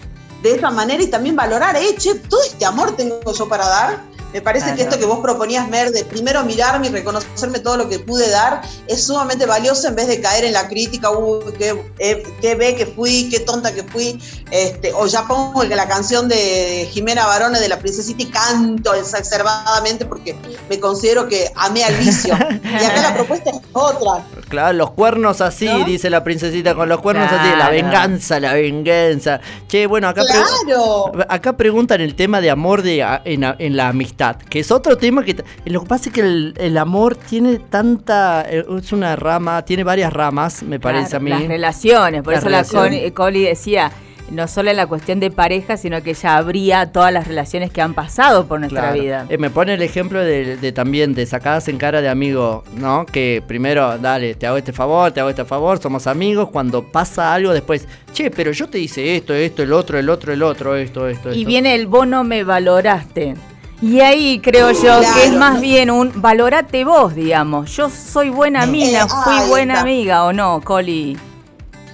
de 0.41 0.55
esa 0.55 0.71
manera 0.71 1.03
y 1.03 1.07
también 1.11 1.35
valorar, 1.35 1.75
eh, 1.75 1.95
che, 1.95 2.15
todo 2.15 2.41
este 2.43 2.65
amor 2.65 2.95
tengo 2.95 3.21
yo 3.31 3.47
para 3.47 3.67
dar. 3.67 4.14
Me 4.35 4.41
parece 4.41 4.75
que 4.75 4.81
esto 4.81 4.99
que 4.99 5.05
vos 5.05 5.19
proponías, 5.19 5.69
Mer, 5.69 5.91
de 5.91 6.03
primero 6.03 6.43
mirarme 6.43 6.87
y 6.87 6.89
reconocerme 6.89 7.59
todo 7.59 7.77
lo 7.77 7.87
que 7.87 7.99
pude 7.99 8.29
dar, 8.29 8.61
es 8.85 9.05
sumamente 9.05 9.45
valioso 9.45 9.87
en 9.87 9.95
vez 9.95 10.09
de 10.09 10.19
caer 10.19 10.43
en 10.43 10.51
la 10.51 10.67
crítica, 10.67 11.09
uy, 11.09 11.53
qué, 11.57 11.81
eh, 11.99 12.21
qué 12.41 12.55
ve 12.55 12.75
que 12.75 12.85
fui, 12.85 13.29
qué 13.29 13.39
tonta 13.39 13.73
que 13.73 13.83
fui, 13.83 14.21
este, 14.51 14.91
o 14.91 15.05
ya 15.07 15.25
pongo 15.25 15.63
la 15.63 15.87
canción 15.87 16.27
de 16.27 16.85
Jimena 16.91 17.25
Barone 17.25 17.61
de 17.61 17.69
la 17.69 17.79
princesita 17.79 18.23
y 18.23 18.25
canto 18.25 18.93
exacerbadamente 18.93 20.05
porque 20.05 20.35
me 20.69 20.81
considero 20.81 21.29
que 21.29 21.49
amé 21.55 21.85
al 21.85 21.95
vicio. 21.95 22.37
y 22.61 22.83
acá 22.83 23.03
la 23.03 23.13
propuesta 23.13 23.51
es 23.51 23.61
otra. 23.71 24.27
Claro, 24.49 24.77
los 24.77 24.91
cuernos 24.91 25.41
así, 25.41 25.65
¿No? 25.65 25.83
dice 25.85 26.09
la 26.09 26.23
princesita, 26.23 26.75
con 26.75 26.87
los 26.87 26.99
cuernos 27.01 27.31
así, 27.31 27.49
la 27.57 27.69
venganza, 27.69 28.39
la 28.39 28.53
venganza. 28.53 29.39
Che, 29.67 29.87
bueno, 29.87 30.07
acá, 30.07 30.21
pre- 30.23 31.25
acá 31.29 31.57
preguntan 31.57 32.01
el 32.01 32.15
tema 32.15 32.41
de 32.41 32.49
amor 32.51 32.81
de, 32.81 33.05
en, 33.25 33.43
en 33.43 33.75
la 33.77 33.87
amistad, 33.89 34.35
que 34.37 34.59
es 34.59 34.71
otro 34.71 34.97
tema 34.97 35.23
que... 35.23 35.43
Lo 35.65 35.81
que 35.81 35.87
pasa 35.87 36.09
es 36.09 36.13
que 36.13 36.21
el, 36.21 36.53
el 36.57 36.77
amor 36.77 37.15
tiene 37.15 37.57
tanta... 37.59 38.45
eh, 38.47 38.63
Es 38.77 38.91
una 38.91 39.15
rama, 39.15 39.63
tiene 39.63 39.83
varias 39.83 40.13
ramas, 40.13 40.61
me 40.63 40.79
parece 40.79 41.09
Claro, 41.09 41.17
a 41.17 41.19
mí. 41.23 41.29
Las 41.31 41.47
relaciones, 41.47 42.21
por 42.23 42.33
Las 42.33 42.43
eso 42.43 42.49
la 42.49 42.57
relaciones. 42.63 43.11
Coli 43.13 43.43
decía, 43.43 43.91
no 44.31 44.47
solo 44.47 44.71
en 44.71 44.77
la 44.77 44.87
cuestión 44.87 45.19
de 45.19 45.29
pareja, 45.31 45.77
sino 45.77 46.01
que 46.01 46.11
ella 46.11 46.37
abría 46.37 46.91
todas 46.91 47.13
las 47.13 47.27
relaciones 47.27 47.71
que 47.71 47.81
han 47.81 47.93
pasado 47.93 48.45
por 48.47 48.59
nuestra 48.59 48.81
Claro. 48.81 49.01
vida. 49.01 49.25
Eh, 49.29 49.37
me 49.37 49.49
pone 49.49 49.75
el 49.75 49.81
ejemplo 49.81 50.19
de, 50.19 50.57
de 50.57 50.71
también 50.71 51.13
de 51.13 51.25
sacadas 51.25 51.67
en 51.67 51.77
cara 51.77 52.01
de 52.01 52.09
amigo, 52.09 52.63
¿no? 52.75 53.05
Que 53.05 53.43
primero, 53.47 53.97
dale, 53.99 54.33
te 54.35 54.47
hago 54.47 54.57
este 54.57 54.73
favor, 54.73 55.11
te 55.11 55.19
hago 55.19 55.29
este 55.29 55.45
favor, 55.45 55.79
somos 55.81 56.07
amigos. 56.07 56.49
Cuando 56.49 56.83
pasa 56.83 57.33
algo, 57.33 57.53
después, 57.53 57.87
che, 58.13 58.31
pero 58.31 58.51
yo 58.51 58.67
te 58.67 58.79
hice 58.79 59.15
esto, 59.15 59.33
esto, 59.33 59.61
el 59.63 59.71
otro, 59.73 59.99
el 59.99 60.09
otro, 60.09 60.33
el 60.33 60.41
otro, 60.43 60.75
esto, 60.75 61.07
esto, 61.07 61.29
Y 61.31 61.39
esto. 61.41 61.47
viene 61.47 61.75
el 61.75 61.85
vos 61.87 62.07
no 62.07 62.23
me 62.23 62.43
valoraste. 62.43 63.35
Y 63.81 63.99
ahí 63.99 64.39
creo 64.39 64.71
yo 64.71 64.79
Claro. 64.99 65.05
que 65.15 65.25
es 65.25 65.33
más 65.33 65.59
bien 65.61 65.91
un 65.91 66.11
valorate 66.21 66.83
vos, 66.85 67.13
digamos. 67.13 67.75
Yo 67.75 67.89
soy 67.89 68.29
buena 68.29 68.65
mina, 68.65 69.03
Eh, 69.03 69.07
fui 69.23 69.49
buena 69.49 69.81
amiga 69.81 70.23
o 70.23 70.33
no, 70.33 70.61
Coli. 70.63 71.17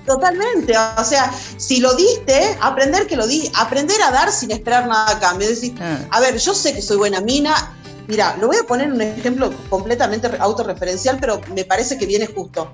Totalmente, 0.06 0.74
o 0.98 1.04
sea, 1.04 1.32
si 1.58 1.80
lo 1.80 1.94
diste, 1.94 2.58
aprender 2.62 3.06
que 3.08 3.16
lo 3.16 3.28
di, 3.28 3.50
aprender 3.56 4.02
a 4.02 4.12
dar 4.12 4.32
sin 4.32 4.52
esperar 4.52 4.88
nada 4.88 5.12
a 5.12 5.20
cambio. 5.20 5.48
Es 5.48 5.62
decir, 5.62 5.76
Ah. 5.82 6.00
a 6.10 6.20
ver, 6.20 6.38
yo 6.38 6.54
sé 6.56 6.74
que 6.74 6.82
soy 6.82 6.98
buena 6.98 7.22
mina. 7.22 7.76
Mira, 8.08 8.36
lo 8.42 8.48
voy 8.48 8.58
a 8.58 8.64
poner 8.64 8.92
un 8.92 9.00
ejemplo 9.02 9.54
completamente 9.70 10.28
re- 10.28 10.38
autorreferencial, 10.40 11.18
pero 11.22 11.40
me 11.54 11.66
parece 11.66 11.98
que 11.98 12.06
viene 12.08 12.26
justo. 12.28 12.72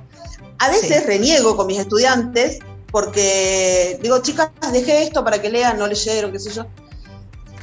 A 0.60 0.70
veces 0.70 1.02
Sí. 1.02 1.06
reniego 1.06 1.56
con 1.58 1.68
mis 1.68 1.80
estudiantes 1.80 2.60
porque 2.92 4.00
digo, 4.02 4.20
chicas, 4.22 4.50
dejé 4.72 5.04
esto 5.04 5.24
para 5.24 5.42
que 5.42 5.50
lean, 5.50 5.78
no 5.78 5.86
leyeron, 5.88 6.32
qué 6.32 6.40
sé 6.40 6.52
yo. 6.52 6.66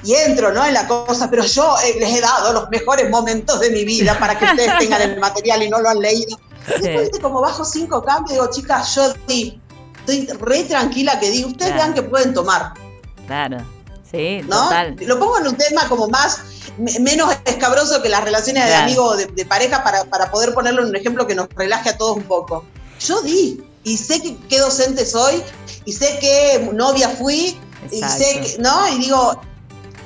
Y 0.04 0.14
entro, 0.14 0.52
¿no? 0.52 0.64
En 0.64 0.74
la 0.74 0.86
cosa, 0.86 1.30
pero 1.30 1.44
yo 1.44 1.74
eh, 1.82 1.96
les 1.98 2.14
he 2.14 2.20
dado 2.20 2.52
los 2.52 2.68
mejores 2.68 3.08
momentos 3.10 3.58
de 3.60 3.70
mi 3.70 3.84
vida 3.84 4.16
para 4.18 4.38
que 4.38 4.44
ustedes 4.44 4.70
tengan 4.78 5.00
el 5.02 5.18
material 5.18 5.62
y 5.62 5.70
no 5.70 5.80
lo 5.80 5.88
han 5.88 5.98
leído. 6.00 6.38
Después, 6.66 7.10
como 7.20 7.40
bajo 7.40 7.64
cinco 7.64 8.02
cambios, 8.02 8.32
digo, 8.32 8.50
chicas, 8.50 8.94
yo 8.94 9.12
di, 9.26 9.60
estoy 10.00 10.26
re 10.40 10.64
tranquila 10.64 11.18
que 11.20 11.30
di, 11.30 11.44
ustedes 11.44 11.72
Claro. 11.72 11.92
vean 11.92 11.94
que 11.94 12.02
pueden 12.02 12.34
tomar, 12.34 12.72
Claro. 13.26 13.58
Sí, 14.10 14.40
¿no? 14.48 14.64
total. 14.64 14.96
Lo 15.00 15.18
pongo 15.18 15.38
en 15.40 15.48
un 15.48 15.56
tema 15.56 15.88
como 15.88 16.06
más, 16.08 16.38
me- 16.78 16.98
menos 17.00 17.34
escabroso 17.46 18.00
que 18.00 18.08
las 18.08 18.22
relaciones 18.22 18.64
de 18.66 18.74
amigo 18.74 19.02
o 19.04 19.16
de, 19.16 19.26
de 19.26 19.44
pareja 19.44 19.82
para, 19.82 20.04
para 20.04 20.30
poder 20.30 20.54
ponerlo 20.54 20.82
en 20.82 20.88
un 20.90 20.96
ejemplo 20.96 21.26
que 21.26 21.34
nos 21.34 21.48
relaje 21.56 21.88
a 21.90 21.96
todos 21.98 22.16
un 22.16 22.22
poco. 22.24 22.64
Yo 23.00 23.20
di, 23.22 23.60
y 23.82 23.96
sé 23.96 24.22
que, 24.22 24.36
qué 24.48 24.60
docente 24.60 25.04
soy, 25.04 25.42
y 25.84 25.92
sé 25.92 26.18
qué 26.20 26.70
novia 26.72 27.08
fui, 27.08 27.58
y 27.90 28.00
sé 28.02 28.40
que, 28.40 28.56
¿no? 28.62 28.88
Y 28.88 28.98
digo, 28.98 29.40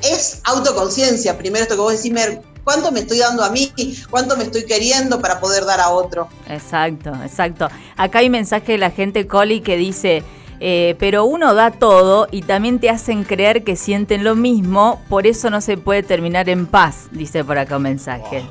es 0.02 0.40
autoconciencia, 0.44 1.36
primero 1.36 1.64
esto 1.64 1.74
que 1.74 1.80
vos 1.82 1.92
decís, 1.92 2.12
Mer, 2.12 2.40
¿cuánto 2.68 2.92
me 2.92 3.00
estoy 3.00 3.16
dando 3.20 3.42
a 3.42 3.48
mí? 3.48 3.72
¿Cuánto 4.10 4.36
me 4.36 4.44
estoy 4.44 4.66
queriendo 4.66 5.22
para 5.22 5.40
poder 5.40 5.64
dar 5.64 5.80
a 5.80 5.88
otro? 5.88 6.28
Exacto, 6.50 7.10
exacto. 7.24 7.66
Acá 7.96 8.18
hay 8.18 8.28
mensaje 8.28 8.72
de 8.72 8.78
la 8.78 8.90
gente 8.90 9.26
Coli 9.26 9.62
que 9.62 9.78
dice, 9.78 10.22
eh, 10.60 10.94
pero 10.98 11.24
uno 11.24 11.54
da 11.54 11.70
todo 11.70 12.28
y 12.30 12.42
también 12.42 12.78
te 12.78 12.90
hacen 12.90 13.24
creer 13.24 13.64
que 13.64 13.74
sienten 13.74 14.22
lo 14.22 14.36
mismo, 14.36 15.00
por 15.08 15.26
eso 15.26 15.48
no 15.48 15.62
se 15.62 15.78
puede 15.78 16.02
terminar 16.02 16.50
en 16.50 16.66
paz, 16.66 17.06
dice 17.10 17.42
por 17.42 17.56
acá 17.56 17.78
un 17.78 17.84
mensaje. 17.84 18.44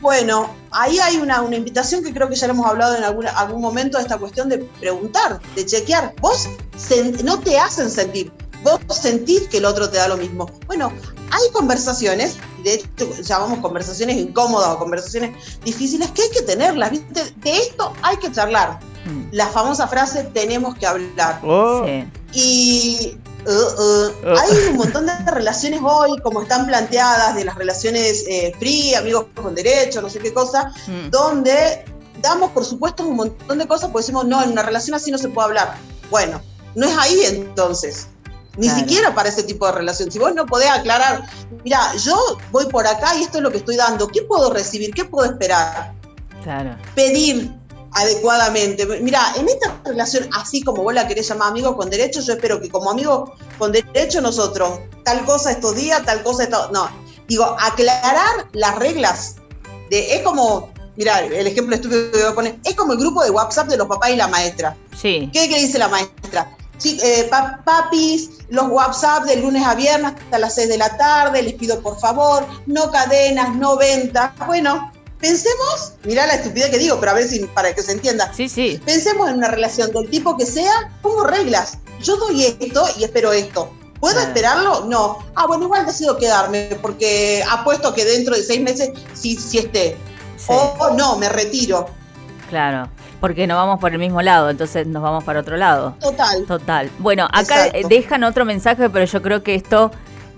Bueno, 0.00 0.48
ahí 0.70 0.98
hay 0.98 1.18
una, 1.18 1.42
una 1.42 1.56
invitación 1.56 2.02
que 2.02 2.14
creo 2.14 2.26
que 2.30 2.36
ya 2.36 2.46
lo 2.46 2.54
hemos 2.54 2.66
hablado 2.66 2.96
en 2.96 3.04
alguna- 3.04 3.32
algún 3.32 3.60
momento 3.60 3.98
de 3.98 4.04
esta 4.04 4.16
cuestión 4.16 4.48
de 4.48 4.56
preguntar, 4.80 5.40
de 5.54 5.66
chequear. 5.66 6.14
Vos 6.22 6.48
sen- 6.78 7.22
no 7.22 7.38
te 7.38 7.58
hacen 7.58 7.90
sentir, 7.90 8.32
vos 8.62 8.80
sentís 8.96 9.46
que 9.48 9.58
el 9.58 9.66
otro 9.66 9.90
te 9.90 9.98
da 9.98 10.08
lo 10.08 10.16
mismo. 10.16 10.50
Bueno, 10.66 10.90
hay 11.30 11.52
conversaciones, 11.52 12.38
de 12.60 12.74
hecho 12.74 13.10
llamamos 13.22 13.58
conversaciones 13.60 14.16
incómodas 14.16 14.68
o 14.70 14.78
conversaciones 14.78 15.58
difíciles 15.64 16.10
que 16.12 16.22
hay 16.22 16.30
que 16.30 16.42
tenerlas, 16.42 16.90
¿viste? 16.90 17.32
De 17.36 17.56
esto 17.56 17.92
hay 18.02 18.16
que 18.16 18.30
charlar. 18.30 18.78
Mm, 19.06 19.28
La 19.32 19.46
famosa 19.46 19.86
frase 19.88 20.24
tenemos 20.34 20.74
que 20.76 20.86
hablar. 20.86 21.40
Oh, 21.42 21.84
sí. 21.86 22.06
Y 22.32 23.18
uh, 23.46 23.50
uh, 23.50 24.38
hay 24.38 24.68
un 24.70 24.76
montón 24.76 25.06
de 25.06 25.12
relaciones 25.30 25.80
hoy, 25.82 26.18
como 26.20 26.42
están 26.42 26.66
planteadas, 26.66 27.34
de 27.34 27.44
las 27.44 27.56
relaciones 27.56 28.24
eh, 28.28 28.52
free, 28.58 28.94
amigos 28.94 29.26
con 29.34 29.54
derecho, 29.54 30.02
no 30.02 30.10
sé 30.10 30.18
qué 30.18 30.32
cosa, 30.32 30.72
Mm, 30.86 31.10
donde 31.10 31.84
damos 32.22 32.50
por 32.50 32.64
supuesto 32.64 33.06
un 33.06 33.16
montón 33.16 33.58
de 33.58 33.66
cosas, 33.66 33.90
porque 33.90 34.02
decimos, 34.02 34.26
no, 34.26 34.42
en 34.42 34.50
una 34.50 34.62
relación 34.62 34.94
así 34.94 35.10
no 35.10 35.18
se 35.18 35.28
puede 35.28 35.48
hablar. 35.48 35.76
Bueno, 36.10 36.40
no 36.74 36.86
es 36.86 36.96
ahí 36.98 37.20
entonces. 37.24 38.08
Ni 38.60 38.66
Claro. 38.68 38.80
siquiera 38.80 39.14
para 39.14 39.28
ese 39.30 39.42
tipo 39.42 39.64
de 39.66 39.72
relación. 39.72 40.12
Si 40.12 40.18
vos 40.18 40.34
no 40.34 40.44
podés 40.46 40.68
aclarar, 40.70 41.26
mira, 41.64 41.80
yo 41.96 42.16
voy 42.52 42.66
por 42.66 42.86
acá 42.86 43.16
y 43.16 43.22
esto 43.22 43.38
es 43.38 43.42
lo 43.42 43.50
que 43.50 43.56
estoy 43.58 43.76
dando, 43.76 44.06
¿qué 44.08 44.22
puedo 44.22 44.52
recibir? 44.52 44.92
¿Qué 44.94 45.04
puedo 45.06 45.28
esperar? 45.30 45.94
Claro. 46.44 46.76
pedir 46.94 47.50
adecuadamente. 47.92 48.86
Mira, 49.00 49.20
en 49.36 49.48
esta 49.48 49.74
relación, 49.84 50.28
así 50.34 50.62
como 50.62 50.82
vos 50.82 50.94
la 50.94 51.06
querés 51.08 51.28
llamar 51.28 51.48
amigo 51.48 51.76
con 51.76 51.90
derecho, 51.90 52.20
yo 52.20 52.34
espero 52.34 52.60
que 52.60 52.68
como 52.70 52.90
amigo 52.90 53.34
con 53.58 53.72
derecho 53.72 54.20
nosotros, 54.20 54.78
tal 55.04 55.24
cosa 55.24 55.50
estos 55.50 55.74
días, 55.76 56.04
tal 56.04 56.22
cosa 56.22 56.44
estos... 56.44 56.70
No, 56.70 56.88
digo, 57.28 57.44
aclarar 57.58 58.46
las 58.52 58.76
reglas. 58.76 59.36
De, 59.90 60.14
es 60.14 60.22
como, 60.22 60.72
mira, 60.96 61.20
el 61.20 61.46
ejemplo 61.46 61.74
estúpido 61.74 62.10
que 62.12 62.18
voy 62.22 62.30
a 62.30 62.34
poner, 62.34 62.58
es 62.64 62.74
como 62.74 62.92
el 62.92 62.98
grupo 62.98 63.22
de 63.24 63.30
WhatsApp 63.30 63.68
de 63.68 63.76
los 63.76 63.88
papás 63.88 64.10
y 64.10 64.16
la 64.16 64.28
maestra. 64.28 64.76
Sí. 64.96 65.28
¿Qué, 65.32 65.48
qué 65.48 65.58
dice 65.58 65.78
la 65.78 65.88
maestra? 65.88 66.56
Eh, 66.84 67.26
pa- 67.30 67.60
papis, 67.64 68.30
los 68.48 68.68
WhatsApp 68.68 69.24
de 69.24 69.36
lunes 69.36 69.64
a 69.66 69.74
viernes 69.74 70.12
hasta 70.18 70.38
las 70.38 70.54
6 70.54 70.68
de 70.68 70.78
la 70.78 70.96
tarde, 70.96 71.42
les 71.42 71.54
pido 71.54 71.80
por 71.80 71.98
favor, 71.98 72.46
no 72.66 72.90
cadenas, 72.90 73.54
no 73.56 73.76
ventas. 73.76 74.32
Bueno, 74.46 74.90
pensemos, 75.20 75.92
mirá 76.04 76.26
la 76.26 76.34
estupidez 76.34 76.70
que 76.70 76.78
digo, 76.78 76.98
pero 76.98 77.12
a 77.12 77.14
ver 77.14 77.28
si 77.28 77.40
para 77.46 77.74
que 77.74 77.82
se 77.82 77.92
entienda. 77.92 78.32
Sí, 78.34 78.48
sí. 78.48 78.80
Pensemos 78.84 79.28
en 79.28 79.36
una 79.36 79.48
relación 79.48 79.90
del 79.92 80.08
tipo 80.08 80.36
que 80.36 80.46
sea, 80.46 80.90
pongo 81.02 81.24
reglas. 81.24 81.78
Yo 82.02 82.16
doy 82.16 82.44
esto 82.58 82.86
y 82.98 83.04
espero 83.04 83.32
esto. 83.32 83.70
¿Puedo 84.00 84.18
esperarlo? 84.18 84.86
No. 84.86 85.18
Ah, 85.34 85.46
bueno, 85.46 85.64
igual 85.64 85.84
decido 85.84 86.16
quedarme 86.16 86.78
porque 86.80 87.44
apuesto 87.50 87.92
que 87.92 88.06
dentro 88.06 88.34
de 88.34 88.42
seis 88.42 88.62
meses 88.62 88.90
sí, 89.12 89.36
sí 89.36 89.58
esté. 89.58 89.94
Sí. 90.38 90.46
O 90.48 90.90
no, 90.96 91.18
me 91.18 91.28
retiro. 91.28 91.86
Claro. 92.48 92.88
Porque 93.20 93.46
no 93.46 93.56
vamos 93.56 93.78
por 93.78 93.92
el 93.92 93.98
mismo 93.98 94.22
lado, 94.22 94.48
entonces 94.50 94.86
nos 94.86 95.02
vamos 95.02 95.24
para 95.24 95.40
otro 95.40 95.56
lado. 95.56 95.94
Total. 96.00 96.44
Total. 96.46 96.90
Bueno, 96.98 97.28
acá 97.30 97.66
Exacto. 97.66 97.88
dejan 97.88 98.24
otro 98.24 98.44
mensaje, 98.44 98.88
pero 98.88 99.04
yo 99.04 99.20
creo 99.20 99.42
que 99.42 99.54
esto 99.54 99.90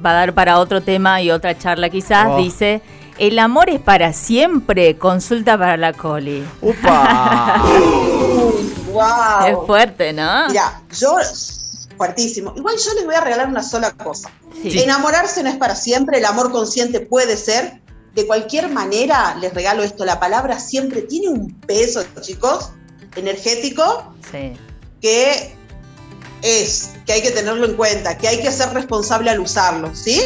va 0.05 0.11
a 0.11 0.15
dar 0.15 0.35
para 0.35 0.59
otro 0.59 0.83
tema 0.83 1.23
y 1.23 1.31
otra 1.31 1.57
charla 1.57 1.89
quizás. 1.91 2.27
Oh. 2.31 2.37
Dice, 2.39 2.83
el 3.19 3.39
amor 3.39 3.71
es 3.71 3.81
para 3.81 4.13
siempre, 4.13 4.99
consulta 4.99 5.57
para 5.57 5.77
la 5.77 5.93
coli. 5.93 6.45
¡Upa! 6.61 7.63
Wow. 8.93 9.47
Es 9.47 9.67
fuerte, 9.67 10.13
¿no? 10.13 10.49
Mira, 10.49 10.83
yo 10.99 11.17
fuertísimo. 11.97 12.53
Igual 12.57 12.77
yo 12.77 12.95
les 12.95 13.07
voy 13.07 13.15
a 13.15 13.21
regalar 13.21 13.49
una 13.49 13.63
sola 13.63 13.93
cosa. 13.93 14.31
Sí. 14.61 14.79
Enamorarse 14.81 15.43
no 15.43 15.49
es 15.49 15.57
para 15.57 15.75
siempre, 15.75 16.19
el 16.19 16.25
amor 16.25 16.53
consciente 16.53 17.01
puede 17.01 17.37
ser. 17.37 17.81
De 18.15 18.27
cualquier 18.27 18.69
manera, 18.69 19.35
les 19.41 19.55
regalo 19.55 19.83
esto, 19.83 20.05
la 20.05 20.21
palabra 20.21 20.59
siempre 20.61 21.03
tiene 21.03 21.29
un 21.29 21.53
peso, 21.61 22.05
chicos, 22.21 22.71
energético, 23.17 24.15
Sí. 24.31 24.53
que 25.01 25.55
es, 26.43 26.91
que 27.07 27.13
hay 27.15 27.23
que 27.23 27.31
tenerlo 27.31 27.67
en 27.67 27.75
cuenta, 27.75 28.17
que 28.19 28.29
hay 28.29 28.41
que 28.43 28.51
ser 28.51 28.71
responsable 28.75 29.31
al 29.31 29.41
usarlo, 29.41 29.95
¿sí? 29.95 30.21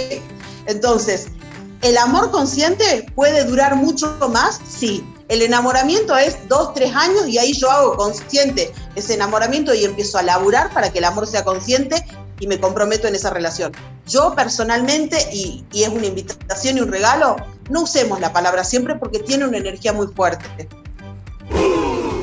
Entonces, 0.66 1.28
¿el 1.83 1.97
amor 1.99 2.31
consciente 2.31 3.07
puede 3.14 3.45
durar 3.45 3.76
mucho 3.76 4.16
más? 4.33 4.61
Sí. 4.69 5.07
El 5.28 5.43
enamoramiento 5.43 6.16
es 6.16 6.37
dos, 6.49 6.73
tres 6.75 6.95
años 6.95 7.26
y 7.28 7.38
ahí 7.38 7.52
yo 7.52 7.71
hago 7.71 7.97
consciente 7.97 8.73
ese 8.95 9.14
enamoramiento 9.14 9.75
y 9.75 9.85
empiezo 9.85 10.19
a 10.19 10.23
laburar 10.23 10.73
para 10.73 10.90
que 10.93 10.99
el 10.99 11.05
amor 11.05 11.26
sea 11.26 11.45
consciente 11.45 12.05
y 12.38 12.47
me 12.47 12.61
comprometo 12.61 13.09
en 13.09 13.14
esa 13.16 13.31
relación. 13.31 13.73
Yo 14.07 14.35
personalmente, 14.37 15.19
y, 15.33 15.64
y 15.73 15.83
es 15.83 15.88
una 15.88 16.07
invitación 16.07 16.78
y 16.78 16.81
un 16.81 16.93
regalo, 16.93 17.37
no 17.68 17.82
usemos 17.82 18.20
la 18.20 18.32
palabra 18.32 18.64
siempre 18.64 18.94
porque 18.96 19.18
tiene 19.20 19.44
una 19.46 19.58
energía 19.58 19.92
muy 19.92 20.06
fuerte. 20.08 20.68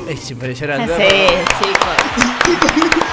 es 0.08 0.30
impresionante. 0.30 0.94
Sí, 0.96 1.26
chicos. 1.58 3.04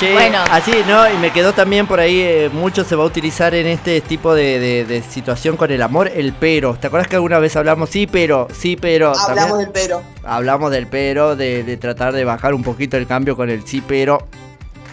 Che, 0.00 0.12
Bueno. 0.14 0.38
así, 0.50 0.72
¿no? 0.88 1.08
Y 1.12 1.16
me 1.18 1.30
quedó 1.30 1.52
también 1.52 1.86
por 1.86 2.00
ahí, 2.00 2.20
eh, 2.20 2.50
mucho 2.52 2.84
se 2.84 2.96
va 2.96 3.04
a 3.04 3.06
utilizar 3.06 3.54
en 3.54 3.66
este 3.66 4.00
tipo 4.00 4.34
de, 4.34 4.58
de- 4.58 4.84
de 4.86 5.02
situación 5.02 5.56
con 5.58 5.70
el 5.70 5.82
amor, 5.82 6.10
el 6.14 6.32
pero. 6.32 6.74
¿Te 6.80 6.86
acuerdas 6.86 7.06
que 7.08 7.16
alguna 7.16 7.38
vez 7.38 7.54
hablamos? 7.56 7.90
Sí, 7.90 8.06
pero, 8.06 8.48
sí, 8.56 8.76
pero. 8.76 9.08
Hablamos 9.14 9.50
También 9.50 9.58
del 9.58 9.70
pero. 9.72 10.02
Hablamos 10.24 10.70
del 10.70 10.86
pero, 10.86 11.36
de, 11.36 11.62
de 11.64 11.76
tratar 11.76 12.14
de 12.14 12.24
bajar 12.24 12.54
un 12.54 12.62
poquito 12.62 12.96
el 12.96 13.06
cambio 13.06 13.36
con 13.36 13.50
el 13.50 13.66
sí, 13.66 13.82
pero. 13.86 14.26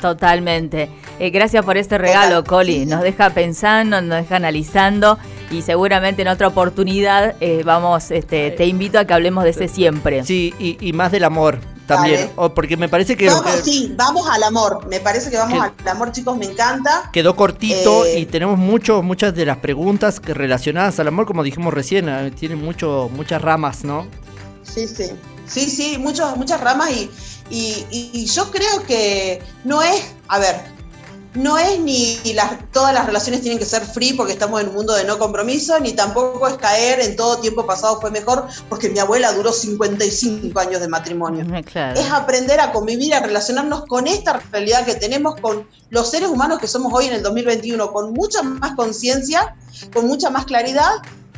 Totalmente. 0.02 0.90
Eh, 1.20 1.30
gracias 1.30 1.64
por 1.66 1.78
este 1.78 1.98
regalo. 1.98 2.44
Coli. 2.44 2.86
Nos 2.86 3.02
deja 3.02 3.30
pensando, 3.32 4.02
nos 4.02 4.18
deja 4.20 4.36
analizando 4.36 5.18
y 5.52 5.62
seguramente 5.62 6.22
en 6.22 6.28
otra 6.28 6.48
oportunidad 6.48 7.36
eh, 7.40 7.64
vamos, 7.66 8.12
este, 8.12 8.52
te 8.52 8.66
invito 8.66 9.00
a 9.00 9.06
que 9.06 9.14
hablemos 9.14 9.44
de 9.44 9.52
ese 9.52 9.68
siempre. 9.68 10.24
Sí, 10.24 10.54
y, 10.60 10.78
y 10.80 10.94
más 10.94 11.12
del 11.12 11.24
amor 11.24 11.60
también. 11.86 12.16
Dale. 12.22 12.32
O 12.36 12.54
porque 12.54 12.76
me 12.76 12.90
parece 12.90 13.16
que 13.16 13.28
Vamos, 13.30 13.50
sí, 13.64 13.94
vamos 13.98 14.28
al 14.30 14.44
amor. 14.44 14.86
Me 14.88 15.00
parece 15.00 15.30
que 15.30 15.38
vamos 15.38 15.54
Que- 15.58 15.82
al 15.84 15.88
amor, 15.96 16.12
chicos, 16.12 16.38
me 16.38 16.46
encanta. 16.46 17.10
quedó 17.14 17.36
cortito 17.36 18.06
Eh, 18.06 18.20
y 18.20 18.26
tenemos 18.26 18.58
mucho, 18.58 19.02
muchas 19.02 19.34
de 19.36 19.46
las 19.46 19.58
preguntas 19.58 20.20
que 20.20 20.34
relacionadas 20.34 21.00
al 21.00 21.08
amor, 21.08 21.26
como 21.26 21.44
dijimos 21.44 21.74
recién, 21.74 22.10
eh, 22.10 22.32
tienen 22.38 22.60
mucho, 22.64 23.10
muchas 23.14 23.42
ramas, 23.42 23.84
¿no? 23.86 24.06
Sí, 24.64 24.88
sí. 24.88 25.06
Sí, 25.46 25.70
sí, 25.70 25.98
muchos, 25.98 26.36
muchas 26.36 26.60
ramas 26.60 26.90
y, 26.92 27.10
y, 27.50 27.86
y- 27.90 28.10
y 28.14 28.26
yo 28.26 28.52
creo 28.52 28.84
que 28.86 29.42
no 29.64 29.82
es, 29.82 30.14
a 30.28 30.40
ver, 30.40 30.56
no 31.34 31.58
es 31.58 31.80
ni 31.80 32.18
las, 32.34 32.72
todas 32.72 32.94
las 32.94 33.06
relaciones 33.06 33.42
tienen 33.42 33.60
que 33.60 33.66
ser 33.66 33.84
free 33.84 34.14
porque 34.14 34.34
estamos 34.34 34.62
en 34.62 34.70
un 34.70 34.76
mundo 34.76 34.94
de 34.96 35.04
no 35.04 35.18
compromiso, 35.18 35.80
ni 35.80 35.94
tampoco 35.94 36.48
es 36.48 36.56
caer 36.56 37.00
en 37.00 37.16
todo 37.16 37.38
tiempo 37.40 37.66
pasado 37.66 38.00
fue 38.02 38.12
mejor 38.12 38.48
porque 38.70 38.90
mi 38.90 39.00
abuela 39.00 39.32
duró 39.34 39.52
55 39.52 40.60
años 40.60 40.82
de 40.82 40.88
matrimonio. 40.88 41.46
Eh, 41.56 41.64
Claro. 41.64 42.00
Es 42.00 42.10
aprender 42.12 42.60
a 42.60 42.72
convivir, 42.72 43.14
a 43.14 43.20
relacionarnos 43.20 43.86
con 43.86 44.08
esta 44.08 44.42
realidad 44.52 44.86
que 44.86 44.96
tenemos, 44.96 45.36
con 45.40 45.68
los 45.90 46.10
seres 46.10 46.30
humanos 46.30 46.60
que 46.60 46.68
somos 46.68 46.94
hoy 46.94 47.06
en 47.06 47.14
el 47.14 47.24
2021, 47.24 47.92
con 47.92 48.14
mucha 48.14 48.42
más 48.42 48.76
conciencia, 48.76 49.56
con 49.94 50.08
mucha 50.08 50.30
más 50.30 50.46
claridad 50.46 50.92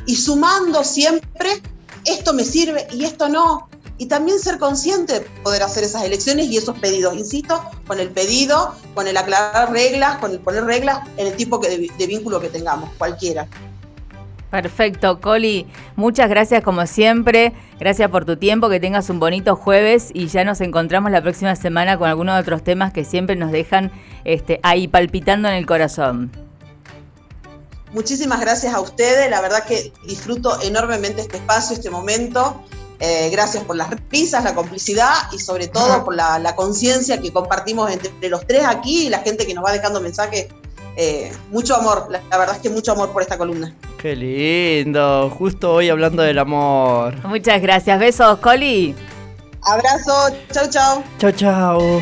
y 0.06 0.16
sumando 0.16 0.84
siempre, 0.84 1.62
esto 2.04 2.32
me 2.32 2.44
sirve 2.44 2.86
y 2.92 3.04
esto 3.04 3.28
no. 3.28 3.68
Y 4.00 4.06
también 4.06 4.38
ser 4.38 4.58
consciente 4.58 5.20
de 5.20 5.20
poder 5.42 5.62
hacer 5.62 5.84
esas 5.84 6.04
elecciones 6.04 6.46
y 6.46 6.56
esos 6.56 6.78
pedidos. 6.78 7.14
Insisto, 7.14 7.62
con 7.86 8.00
el 8.00 8.08
pedido, 8.08 8.74
con 8.94 9.06
el 9.06 9.14
aclarar 9.14 9.70
reglas, 9.70 10.16
con 10.16 10.30
el 10.30 10.40
poner 10.40 10.64
reglas 10.64 11.06
en 11.18 11.26
el 11.26 11.36
tipo 11.36 11.58
de, 11.58 11.90
de 11.98 12.06
vínculo 12.06 12.40
que 12.40 12.48
tengamos, 12.48 12.88
cualquiera. 12.96 13.46
Perfecto, 14.50 15.20
Coli. 15.20 15.66
Muchas 15.96 16.30
gracias 16.30 16.64
como 16.64 16.86
siempre. 16.86 17.52
Gracias 17.78 18.10
por 18.10 18.24
tu 18.24 18.38
tiempo, 18.38 18.70
que 18.70 18.80
tengas 18.80 19.10
un 19.10 19.20
bonito 19.20 19.54
jueves 19.54 20.08
y 20.14 20.28
ya 20.28 20.44
nos 20.44 20.62
encontramos 20.62 21.12
la 21.12 21.20
próxima 21.20 21.54
semana 21.54 21.98
con 21.98 22.08
algunos 22.08 22.40
otros 22.40 22.64
temas 22.64 22.94
que 22.94 23.04
siempre 23.04 23.36
nos 23.36 23.52
dejan 23.52 23.92
este, 24.24 24.60
ahí 24.62 24.88
palpitando 24.88 25.46
en 25.46 25.56
el 25.56 25.66
corazón. 25.66 26.32
Muchísimas 27.92 28.40
gracias 28.40 28.72
a 28.72 28.80
ustedes, 28.80 29.28
la 29.28 29.42
verdad 29.42 29.64
que 29.64 29.92
disfruto 30.06 30.58
enormemente 30.62 31.20
este 31.20 31.36
espacio, 31.36 31.76
este 31.76 31.90
momento. 31.90 32.64
Eh, 33.00 33.30
gracias 33.32 33.64
por 33.64 33.76
las 33.76 33.88
risas, 34.10 34.44
la 34.44 34.54
complicidad 34.54 35.14
y 35.32 35.38
sobre 35.38 35.68
todo 35.68 36.04
por 36.04 36.14
la, 36.14 36.38
la 36.38 36.54
conciencia 36.54 37.18
que 37.18 37.32
compartimos 37.32 37.90
entre 37.90 38.28
los 38.28 38.46
tres 38.46 38.64
aquí 38.66 39.06
y 39.06 39.08
la 39.08 39.20
gente 39.20 39.46
que 39.46 39.54
nos 39.54 39.64
va 39.64 39.72
dejando 39.72 40.00
mensajes. 40.00 40.48
Eh, 40.96 41.32
mucho 41.50 41.74
amor, 41.76 42.08
la, 42.10 42.20
la 42.30 42.36
verdad 42.36 42.56
es 42.56 42.62
que 42.62 42.68
mucho 42.68 42.92
amor 42.92 43.10
por 43.10 43.22
esta 43.22 43.38
columna. 43.38 43.74
Qué 43.96 44.14
lindo, 44.14 45.30
justo 45.30 45.72
hoy 45.72 45.88
hablando 45.88 46.22
del 46.22 46.38
amor. 46.38 47.14
Muchas 47.26 47.62
gracias. 47.62 47.98
Besos, 47.98 48.38
Coli. 48.38 48.94
Abrazo, 49.62 50.34
chau 50.52 50.68
chau. 50.68 51.02
Chao, 51.18 51.30
chao. 51.32 52.00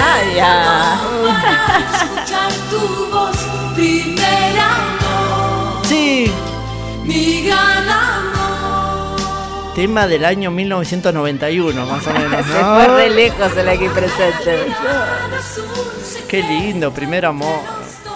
Ah, 0.00 0.20
ya. 0.34 1.00
escuchar 2.02 2.52
tu 2.70 3.10
voz, 3.12 3.36
primer 3.74 4.58
amor, 4.58 5.86
Sí, 5.86 6.32
mi 7.04 7.42
gran. 7.42 7.77
Tema 9.78 10.08
del 10.08 10.24
año 10.24 10.50
1991, 10.50 11.86
más 11.86 12.04
o 12.04 12.12
menos. 12.12 12.44
Se 12.52 12.60
¿no? 12.60 12.74
fue 12.74 12.88
re 12.88 13.10
lejos 13.10 13.56
el 13.56 13.68
aquí 13.68 13.88
presente. 13.88 14.66
Qué 16.26 16.42
lindo, 16.42 16.90
primer 16.92 17.24
amor. 17.24 17.60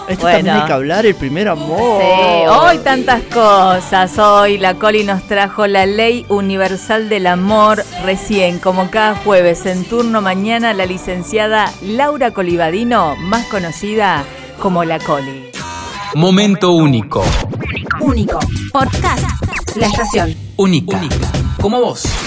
Esto 0.09 0.23
Bueno. 0.23 0.37
también 0.39 0.55
hay 0.57 0.65
que 0.67 0.73
hablar, 0.73 1.05
el 1.05 1.15
primer 1.15 1.47
amor. 1.47 2.01
Sí, 2.01 2.47
hoy 2.49 2.79
tantas 2.79 3.21
cosas. 3.33 4.19
Hoy 4.19 4.57
la 4.57 4.73
Coli 4.73 5.05
nos 5.05 5.25
trajo 5.25 5.65
la 5.65 5.85
Ley 5.85 6.25
Universal 6.27 7.07
del 7.07 7.27
Amor. 7.27 7.81
Recién, 8.03 8.59
como 8.59 8.91
cada 8.91 9.15
jueves, 9.15 9.65
en 9.65 9.85
turno 9.85 10.19
mañana, 10.19 10.73
la 10.73 10.85
licenciada 10.85 11.71
Laura 11.81 12.31
Colibadino, 12.31 13.15
más 13.15 13.45
conocida 13.45 14.25
como 14.59 14.83
la 14.83 14.99
Coli. 14.99 15.49
Momento 16.15 16.71
único. 16.71 17.23
Único. 18.01 18.37
Podcast. 18.73 19.23
La 19.77 19.85
estación. 19.85 20.35
Única. 20.57 20.99
Como 21.63 21.79
vos. 21.79 22.22